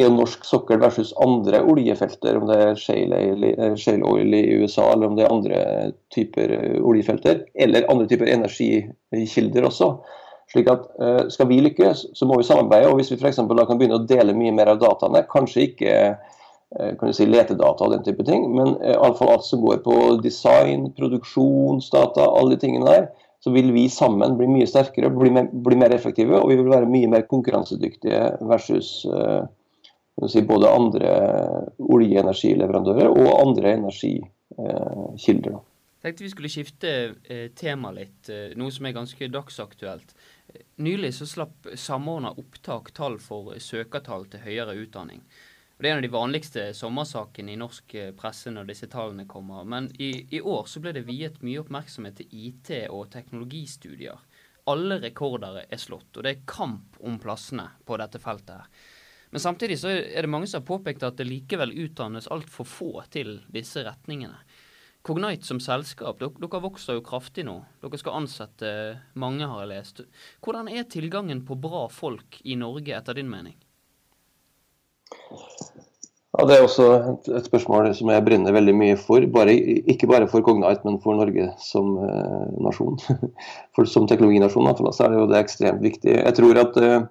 i 0.00 0.08
norsk 0.08 0.44
sokkel 0.48 0.80
versus 0.80 1.10
andre 1.20 1.60
oljefelter, 1.68 2.36
om 2.38 2.46
det 2.48 2.58
er 2.60 2.78
shale, 2.80 4.02
oil 4.08 4.34
i 4.36 4.42
USA 4.62 4.86
eller 4.92 5.08
om 5.08 5.16
det 5.16 5.24
er 5.24 5.32
andre 5.32 5.62
typer 6.12 6.54
oljefelter, 6.80 7.42
eller 7.54 7.88
andre 7.92 8.08
typer 8.08 8.30
energikilder 8.32 9.68
også. 9.68 9.90
Slik 10.52 10.68
at 10.68 10.86
Skal 11.32 11.48
vi 11.48 11.60
lykkes, 11.64 12.06
så 12.16 12.28
må 12.28 12.36
vi 12.40 12.44
samarbeide. 12.48 12.88
og 12.88 13.00
Hvis 13.00 13.12
vi 13.12 13.20
for 13.20 13.56
da 13.56 13.66
kan 13.68 13.80
begynne 13.80 14.00
å 14.00 14.06
dele 14.08 14.36
mye 14.36 14.52
mer 14.52 14.72
av 14.72 14.80
dataene, 14.80 15.24
kanskje 15.32 15.66
ikke 15.70 15.96
Eh, 16.80 16.94
kan 16.96 17.12
si, 17.12 17.26
letedata 17.28 17.84
og 17.84 17.92
den 17.92 18.04
type 18.06 18.24
ting. 18.24 18.46
Men 18.56 18.76
eh, 18.80 18.94
iallfall 18.94 19.34
alt 19.34 19.44
som 19.44 19.60
går 19.60 19.82
på 19.84 19.96
design, 20.24 20.88
produksjonsdata, 20.96 22.24
alle 22.24 22.54
de 22.54 22.62
tingene 22.62 22.88
der, 22.88 23.10
så 23.42 23.50
vil 23.50 23.72
vi 23.74 23.88
sammen 23.90 24.36
bli 24.38 24.46
mye 24.50 24.66
sterkere, 24.70 25.10
bli 25.10 25.30
mer, 25.34 25.48
bli 25.50 25.76
mer 25.78 25.94
effektive, 25.94 26.38
og 26.38 26.48
vi 26.52 26.56
vil 26.60 26.70
være 26.70 26.90
mye 26.90 27.10
mer 27.10 27.26
konkurransedyktige 27.30 28.20
versus 28.46 29.02
uh, 29.10 29.42
si, 30.30 30.44
både 30.46 30.70
andre 30.70 31.10
oljeenergileverandører 31.82 33.10
og 33.10 33.32
andre 33.40 33.74
energikilder. 33.80 35.58
Uh, 35.58 35.62
tenkte 36.02 36.24
vi 36.24 36.30
skulle 36.30 36.50
skifte 36.50 36.92
eh, 37.24 37.48
tema 37.58 37.92
litt, 37.94 38.28
eh, 38.28 38.54
noe 38.58 38.70
som 38.74 38.86
er 38.86 38.96
ganske 38.96 39.28
dagsaktuelt. 39.30 40.14
Nylig 40.82 41.12
så 41.16 41.28
slapp 41.30 41.68
Samordna 41.78 42.32
opptak 42.34 42.90
tall 42.96 43.18
for 43.22 43.54
søkertall 43.62 44.26
til 44.30 44.42
høyere 44.44 44.74
utdanning. 44.82 45.22
Og 45.82 45.84
Det 45.84 45.90
er 45.90 45.96
en 45.96 45.98
av 45.98 46.04
de 46.04 46.14
vanligste 46.14 46.64
sommersakene 46.78 47.50
i 47.50 47.58
norsk 47.58 47.94
eh, 47.98 48.10
presse 48.14 48.52
når 48.54 48.68
disse 48.68 48.86
tallene 48.86 49.24
kommer. 49.26 49.64
Men 49.66 49.88
i, 49.98 50.28
i 50.30 50.38
år 50.38 50.68
så 50.70 50.78
ble 50.78 50.92
det 50.94 51.08
viet 51.08 51.40
mye 51.42 51.58
oppmerksomhet 51.58 52.20
til 52.20 52.36
IT 52.38 52.70
og 52.94 53.08
teknologistudier. 53.10 54.20
Alle 54.70 55.00
rekorder 55.02 55.64
er 55.64 55.80
slått, 55.82 56.12
og 56.14 56.22
det 56.22 56.30
er 56.36 56.44
kamp 56.46 57.00
om 57.02 57.16
plassene 57.18 57.64
på 57.82 57.98
dette 57.98 58.20
feltet. 58.22 58.60
her. 58.62 58.92
Men 59.34 59.42
samtidig 59.42 59.80
så 59.82 59.90
er 59.90 60.22
det 60.22 60.30
mange 60.30 60.46
som 60.46 60.62
har 60.62 60.68
påpekt 60.70 61.02
at 61.02 61.18
det 61.18 61.26
likevel 61.26 61.74
utdannes 61.88 62.30
altfor 62.30 62.70
få 62.76 62.92
til 63.10 63.40
disse 63.50 63.82
retningene. 63.82 64.38
Cognite 65.02 65.50
som 65.50 65.58
selskap, 65.58 66.22
dere, 66.22 66.62
vokser 66.62 67.00
jo 67.00 67.06
kraftig 67.10 67.48
nå. 67.50 67.56
Dere 67.82 67.98
skal 67.98 68.20
ansette 68.22 68.72
mange, 69.18 69.50
har 69.50 69.64
jeg 69.64 69.74
lest. 69.74 70.06
Hvordan 70.46 70.70
er 70.70 70.86
tilgangen 70.86 71.42
på 71.42 71.58
bra 71.58 71.88
folk 71.90 72.38
i 72.46 72.54
Norge, 72.54 72.94
etter 72.94 73.18
din 73.18 73.34
mening? 73.34 73.58
Ja, 76.32 76.46
Det 76.48 76.54
er 76.56 76.62
også 76.64 76.84
et, 76.96 77.26
et, 77.28 77.48
spørsmål 77.48 77.90
som 77.94 78.08
jeg 78.08 78.24
brenner 78.24 78.54
veldig 78.56 78.74
mye 78.76 78.96
for. 78.96 79.24
Bare, 79.34 79.52
ikke 79.92 80.08
bare 80.08 80.28
for 80.30 80.44
Cognite, 80.46 80.80
men 80.86 80.96
for 81.02 81.18
Norge 81.18 81.50
som 81.60 81.98
eh, 82.00 82.46
nasjon. 82.64 82.96
For 83.76 83.88
Som 83.88 84.08
teknologinasjon 84.08 84.70
så 84.92 85.04
er 85.04 85.12
det 85.12 85.20
jo 85.20 85.26
det 85.28 85.42
ekstremt 85.42 85.84
viktig. 85.84 86.16
Jeg 86.16 86.38
tror 86.38 86.62
at 86.64 86.78
eh, 86.80 87.02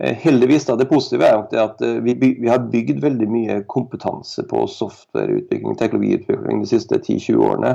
Heldigvis 0.00 0.64
da, 0.64 0.76
Det 0.76 0.88
positive 0.88 1.26
er 1.26 1.42
at, 1.42 1.52
at 1.52 1.82
eh, 1.84 1.98
vi, 2.04 2.14
vi, 2.20 2.48
har 2.48 2.70
bygd 2.72 3.02
veldig 3.02 3.28
mye 3.28 3.58
kompetanse 3.68 4.46
på 4.48 4.64
softwareutvikling 4.70 5.76
teknologiutvikling 5.76 6.62
de 6.62 6.70
siste 6.70 6.96
10-20 7.02 7.42
årene. 7.42 7.74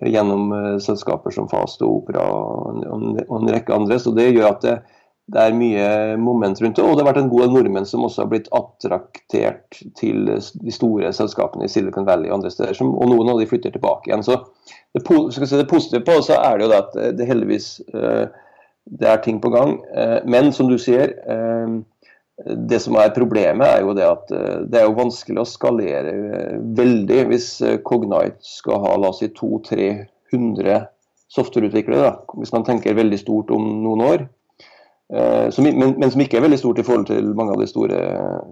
Eh, 0.00 0.10
gjennom 0.12 0.52
eh, 0.52 0.76
selskaper 0.82 1.32
som 1.32 1.48
Fast 1.48 1.82
og 1.86 2.02
Opera 2.02 2.26
og 2.26 2.82
en, 2.84 3.16
og 3.24 3.36
en 3.38 3.52
rekke 3.54 3.74
andre. 3.74 3.98
så 3.98 4.12
det 4.12 4.32
gjør 4.32 4.50
at 4.50 4.66
det, 4.66 4.76
det 5.28 5.42
er 5.44 5.56
mye 5.56 5.88
moment 6.20 6.60
rundt 6.62 6.78
det. 6.78 6.84
Og 6.84 6.96
det 6.96 7.02
har 7.02 7.10
vært 7.10 7.20
en 7.20 7.30
god 7.32 7.52
nordmenn 7.52 7.86
som 7.88 8.04
også 8.06 8.22
har 8.24 8.30
blitt 8.30 8.48
attraktert 8.56 9.80
til 9.98 10.30
de 10.30 10.72
store 10.72 11.10
selskapene 11.16 11.68
i 11.68 11.72
Silicon 11.72 12.06
Valley 12.08 12.30
og 12.30 12.38
andre 12.38 12.52
steder. 12.52 12.76
Som, 12.78 12.94
og 12.96 13.10
noen 13.10 13.34
av 13.34 13.40
de 13.40 13.48
flytter 13.50 13.74
tilbake 13.74 14.08
igjen. 14.08 14.24
Så 14.24 14.38
det, 14.96 15.04
si 15.04 15.60
det 15.60 15.68
positive 15.68 16.00
på 16.06 16.16
så 16.24 16.38
er 16.40 16.56
det 16.56 16.64
jo 16.64 16.70
det 16.72 16.80
at 16.80 16.96
det 17.18 17.28
heldigvis 17.28 17.68
uh, 17.92 18.24
det 18.88 19.10
er 19.10 19.20
ting 19.24 19.42
på 19.44 19.52
gang. 19.52 19.76
Uh, 19.92 20.18
men 20.24 20.48
som 20.56 20.70
du 20.72 20.78
sier, 20.80 21.12
det 22.38 22.78
som 22.80 22.96
er 22.96 23.12
problemet 23.12 23.66
er 23.66 23.82
jo 23.82 23.92
det 23.98 24.04
at 24.06 24.28
det 24.70 24.78
er 24.78 24.84
jo 24.86 24.94
vanskelig 24.94 25.40
å 25.42 25.48
skalere 25.50 26.12
veldig 26.78 27.24
hvis 27.32 27.48
Cognite 27.82 28.38
skal 28.46 28.78
ha 28.84 28.92
la 28.94 29.10
oss 29.10 29.18
si 29.24 29.28
200-300 29.34 30.84
softwareutviklere. 31.34 32.12
Hvis 32.38 32.54
man 32.54 32.64
tenker 32.64 32.96
veldig 32.96 33.18
stort 33.20 33.50
om 33.52 33.66
noen 33.82 34.04
år. 34.06 34.28
Eh, 35.08 35.50
som, 35.50 35.64
men, 35.64 35.94
men, 35.96 36.10
som 36.12 36.20
ikke 36.20 36.36
er 36.36 36.44
veldig 36.44 36.58
stort 36.60 36.80
i 36.82 36.84
forhold 36.84 37.06
til 37.08 37.30
mange 37.36 37.54
av 37.54 37.62
de 37.62 37.68
store 37.70 38.00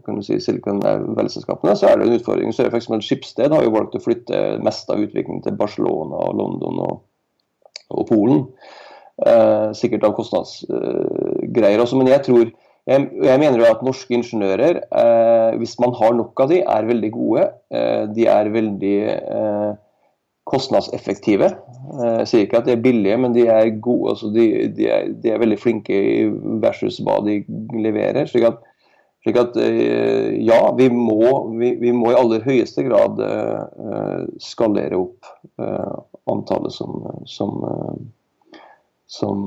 kan 0.07 0.17
du 0.17 0.25
si, 0.25 0.39
Silicon 0.41 0.81
Valley-selskapene, 0.81 1.75
så 1.77 1.91
er 1.91 2.01
det 2.01 2.07
en 2.07 2.17
utfordring. 2.17 2.55
Så 2.55 2.69
for 2.71 2.79
eksempel 2.81 3.05
Skipsted 3.05 3.53
har 3.53 3.65
jo 3.67 3.75
valgt 3.75 3.99
å 3.99 4.03
flytte 4.03 4.43
mest 4.65 4.89
av 4.93 5.03
utviklingen 5.05 5.45
til 5.45 5.59
Barcelona, 5.61 6.23
og 6.29 6.41
London 6.41 6.81
og, 6.87 7.03
og 7.93 8.09
Polen. 8.09 8.45
Eh, 9.27 9.69
sikkert 9.77 10.05
av 10.09 10.17
kostnadsgreier 10.17 11.77
eh, 11.77 11.83
også, 11.85 12.01
men 12.01 12.13
jeg 12.13 12.25
tror 12.25 12.47
jeg, 12.87 13.07
jeg, 13.19 13.41
mener 13.43 13.59
jo 13.59 13.67
at 13.67 13.81
norske 13.83 14.15
ingeniører, 14.15 14.79
eh, 14.95 15.57
hvis 15.61 15.75
man 15.83 15.95
har 15.99 16.13
nok 16.15 16.45
av 16.45 16.53
de, 16.53 16.61
er 16.63 16.87
veldig 16.87 17.11
gode. 17.15 17.49
Eh, 17.75 18.05
de 18.15 18.29
er 18.31 18.53
veldig 18.55 18.99
eh, 19.11 19.73
kostnadseffektive. 20.47 21.51
Jeg 21.99 22.29
sier 22.31 22.47
ikke 22.47 22.61
at 22.61 22.69
de 22.69 22.77
er 22.77 22.83
billige, 22.83 23.19
men 23.19 23.35
de 23.35 23.47
er 23.51 23.73
gode. 23.83 24.15
Altså 24.15 24.31
de, 24.35 24.47
de, 24.77 24.89
er, 24.89 25.11
de, 25.11 25.33
er, 25.33 25.43
veldig 25.43 25.59
flinke 25.59 25.99
versus 26.63 27.01
hva 27.03 27.19
de 27.27 27.41
leverer. 27.75 28.29
slik 28.31 28.47
at, 28.47 28.61
slik 29.27 29.41
at 29.43 29.59
eh, 29.63 30.37
ja, 30.47 30.61
vi 30.79 30.89
må, 30.93 31.19
vi, 31.59 31.75
vi 31.81 31.95
må, 31.95 32.13
i 32.13 32.21
aller 32.21 32.47
høyeste 32.47 32.87
grad 32.87 33.19
uh, 33.23 34.23
skalere 34.43 35.01
opp 35.01 35.33
antallet 36.31 36.75
som, 36.75 37.01
som, 37.27 37.63
som 39.11 39.45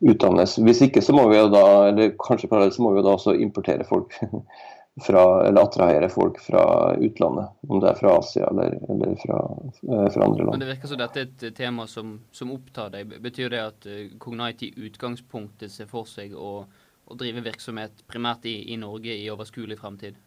utdannes. 0.00 0.56
Hvis 0.64 0.84
ikke 0.86 1.02
så 1.04 1.16
må 1.16 1.26
vi 1.28 1.40
jo 1.40 1.48
da, 1.52 1.64
eller 1.90 2.12
kanskje 2.20 2.48
parallelt 2.48 2.76
så 2.76 2.84
må 2.84 2.94
vi 2.94 3.02
jo 3.02 3.08
da 3.08 3.16
også 3.16 3.36
importere 3.40 3.88
folk. 3.88 4.16
fra, 5.06 5.46
eller 5.46 5.62
attrahere 5.62 6.08
folk 6.08 6.40
fra 6.40 6.94
utlandet. 6.94 7.48
Om 7.68 7.80
det 7.80 7.88
er 7.88 7.94
fra 7.94 8.18
Asia 8.18 8.46
eller, 8.46 8.78
eller 8.90 9.14
fra, 9.22 9.38
eh, 9.82 10.10
fra, 10.12 10.24
andre 10.24 10.44
land. 10.44 10.50
Men 10.50 10.60
Det 10.60 10.70
virker 10.72 10.88
som 10.88 11.00
dette 11.00 11.20
er 11.20 11.30
et 11.30 11.56
tema 11.56 11.86
som, 11.86 12.18
som 12.32 12.52
opptar 12.52 12.92
deg. 12.96 13.14
Betyr 13.22 13.54
det 13.54 13.62
at 13.64 13.88
Cognite 14.18 14.68
i 14.68 14.86
utgangspunktet 14.88 15.72
ser 15.72 15.88
for 15.90 16.08
seg 16.10 16.34
å, 16.34 16.64
å 17.06 17.18
drive 17.18 17.44
virksomhet 17.46 18.04
primært 18.10 18.46
i, 18.50 18.58
i 18.74 18.78
Norge 18.80 19.14
i 19.16 19.30
overskuelig 19.32 19.80
fremtid? 19.80 20.18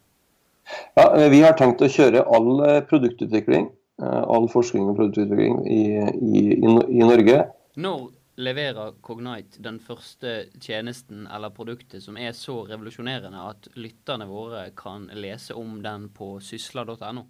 Ja, 0.95 1.10
eh, 1.12 1.30
Vi 1.34 1.43
har 1.43 1.58
tenkt 1.60 1.84
å 1.84 1.91
kjøre 1.91 2.26
all 2.26 2.84
produktutvikling, 2.89 3.69
all 4.04 4.47
forskning 4.49 4.88
og 4.89 4.97
produktutvikling 4.97 5.60
i, 5.69 5.84
i, 6.02 6.43
i 6.58 7.04
Norge. 7.06 7.43
Når 7.78 8.08
leverer 8.37 8.95
Cognite 9.01 9.61
den 9.63 9.79
første 9.83 10.47
tjenesten 10.61 11.27
eller 11.27 11.53
produktet 11.53 12.03
som 12.03 12.17
er 12.17 12.33
så 12.37 12.63
revolusjonerende 12.69 13.45
at 13.49 13.69
lytterne 13.77 14.27
våre 14.29 14.65
kan 14.77 15.09
lese 15.13 15.55
om 15.57 15.79
den 15.83 16.09
på 16.15 16.35
sysla.no? 16.41 17.25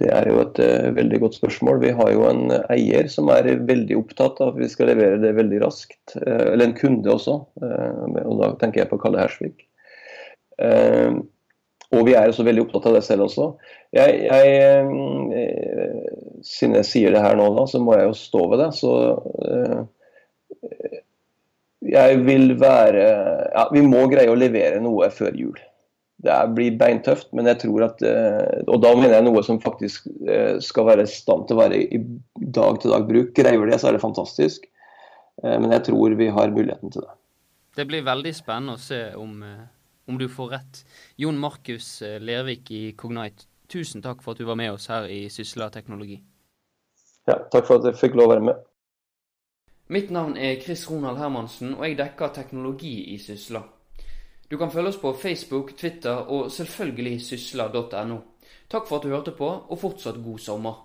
Det 0.00 0.08
er 0.16 0.30
jo 0.32 0.38
et 0.40 0.58
uh, 0.64 0.90
veldig 0.96 1.18
godt 1.20 1.34
spørsmål. 1.36 1.82
Vi 1.82 1.90
har 1.92 2.12
jo 2.14 2.22
en 2.24 2.54
eier 2.72 3.10
som 3.12 3.28
er 3.34 3.50
veldig 3.68 3.98
opptatt 3.98 4.38
av 4.40 4.54
at 4.54 4.62
vi 4.62 4.68
skal 4.72 4.88
levere 4.88 5.18
det 5.20 5.34
veldig 5.36 5.58
raskt. 5.60 6.14
Uh, 6.16 6.54
eller 6.54 6.70
en 6.70 6.78
kunde 6.78 7.12
også, 7.12 7.34
uh, 7.60 8.06
og 8.24 8.38
da 8.40 8.54
tenker 8.62 8.80
jeg 8.80 8.92
på 8.94 9.00
Kalle 9.02 9.20
Hersvik. 9.20 9.66
Eh, 10.60 11.12
og 11.90 12.04
vi 12.06 12.14
er 12.14 12.30
også 12.30 12.44
veldig 12.46 12.62
opptatt 12.66 12.86
av 12.86 12.96
det 12.98 13.02
selv 13.06 13.26
også. 13.26 13.46
Jeg, 13.96 14.20
jeg, 14.28 14.50
eh, 14.62 14.90
siden 16.46 16.76
jeg 16.80 16.88
sier 16.88 17.14
det 17.14 17.22
her 17.24 17.38
nå, 17.38 17.48
da, 17.56 17.66
så 17.68 17.80
må 17.82 17.96
jeg 17.96 18.10
jo 18.10 18.18
stå 18.18 18.44
ved 18.52 18.62
det. 18.62 18.68
Så 18.78 18.92
eh, 19.46 19.80
jeg 21.90 22.20
vil 22.26 22.54
være 22.60 23.04
Ja, 23.50 23.66
vi 23.72 23.82
må 23.86 24.04
greie 24.10 24.30
å 24.30 24.38
levere 24.38 24.82
noe 24.82 25.08
før 25.14 25.36
jul. 25.36 25.58
Det 26.20 26.36
blir 26.52 26.76
beintøft, 26.80 27.30
men 27.32 27.48
jeg 27.48 27.62
tror 27.62 27.86
at 27.86 28.02
eh, 28.04 28.60
Og 28.68 28.82
da 28.84 28.92
mener 28.96 29.16
jeg 29.16 29.28
noe 29.28 29.44
som 29.46 29.62
faktisk 29.62 30.10
eh, 30.28 30.58
skal 30.64 30.90
være 30.90 31.08
i 31.08 31.12
stand 31.12 31.48
til 31.48 31.56
å 31.56 31.62
være 31.62 31.80
i 31.80 32.02
dag-til-dag-bruk. 32.36 33.32
Greier 33.36 33.62
vi 33.62 33.72
det, 33.72 33.80
så 33.80 33.90
er 33.90 33.96
det 33.96 34.04
fantastisk. 34.04 34.68
Eh, 35.42 35.56
men 35.56 35.72
jeg 35.72 35.88
tror 35.88 36.16
vi 36.20 36.30
har 36.32 36.52
muligheten 36.52 36.92
til 36.92 37.06
det. 37.06 37.14
Det 37.78 37.86
blir 37.86 38.02
veldig 38.04 38.32
spennende 38.36 38.74
å 38.76 38.82
se 38.82 39.04
om 39.16 39.38
om 40.10 40.18
du 40.18 40.28
får 40.28 40.48
rett. 40.48 40.82
Jon 41.16 41.38
Markus 41.38 42.02
eh, 42.02 42.18
Lervik 42.20 42.70
i 42.74 42.82
Cognite, 42.98 43.46
tusen 43.70 44.02
takk 44.02 44.24
for 44.24 44.34
at 44.34 44.42
du 44.42 44.48
var 44.48 44.58
med 44.58 44.72
oss 44.74 44.88
her 44.90 45.06
i 45.10 45.22
Sysla 45.30 45.70
teknologi. 45.70 46.18
Ja, 47.28 47.36
takk 47.52 47.66
for 47.66 47.78
at 47.78 47.84
jeg 47.84 47.98
fikk 48.00 48.16
lov 48.18 48.30
å 48.30 48.34
være 48.34 48.46
med. 48.48 48.62
Mitt 49.90 50.10
navn 50.14 50.36
er 50.36 50.60
Chris 50.62 50.86
Ronald 50.90 51.18
Hermansen, 51.18 51.74
og 51.74 51.84
jeg 51.86 51.98
dekker 51.98 52.32
teknologi 52.34 52.94
i 53.14 53.18
Sysla. 53.18 53.62
Du 54.50 54.56
kan 54.58 54.70
følge 54.70 54.88
oss 54.88 54.96
på 54.98 55.12
Facebook, 55.12 55.76
Twitter 55.78 56.26
og 56.26 56.50
selvfølgelig 56.50 57.20
sysla.no. 57.22 58.16
Takk 58.70 58.88
for 58.88 58.96
at 58.96 59.02
du 59.02 59.08
hørte 59.08 59.34
på, 59.34 59.46
og 59.46 59.78
fortsatt 59.78 60.18
god 60.24 60.38
sommer. 60.38 60.78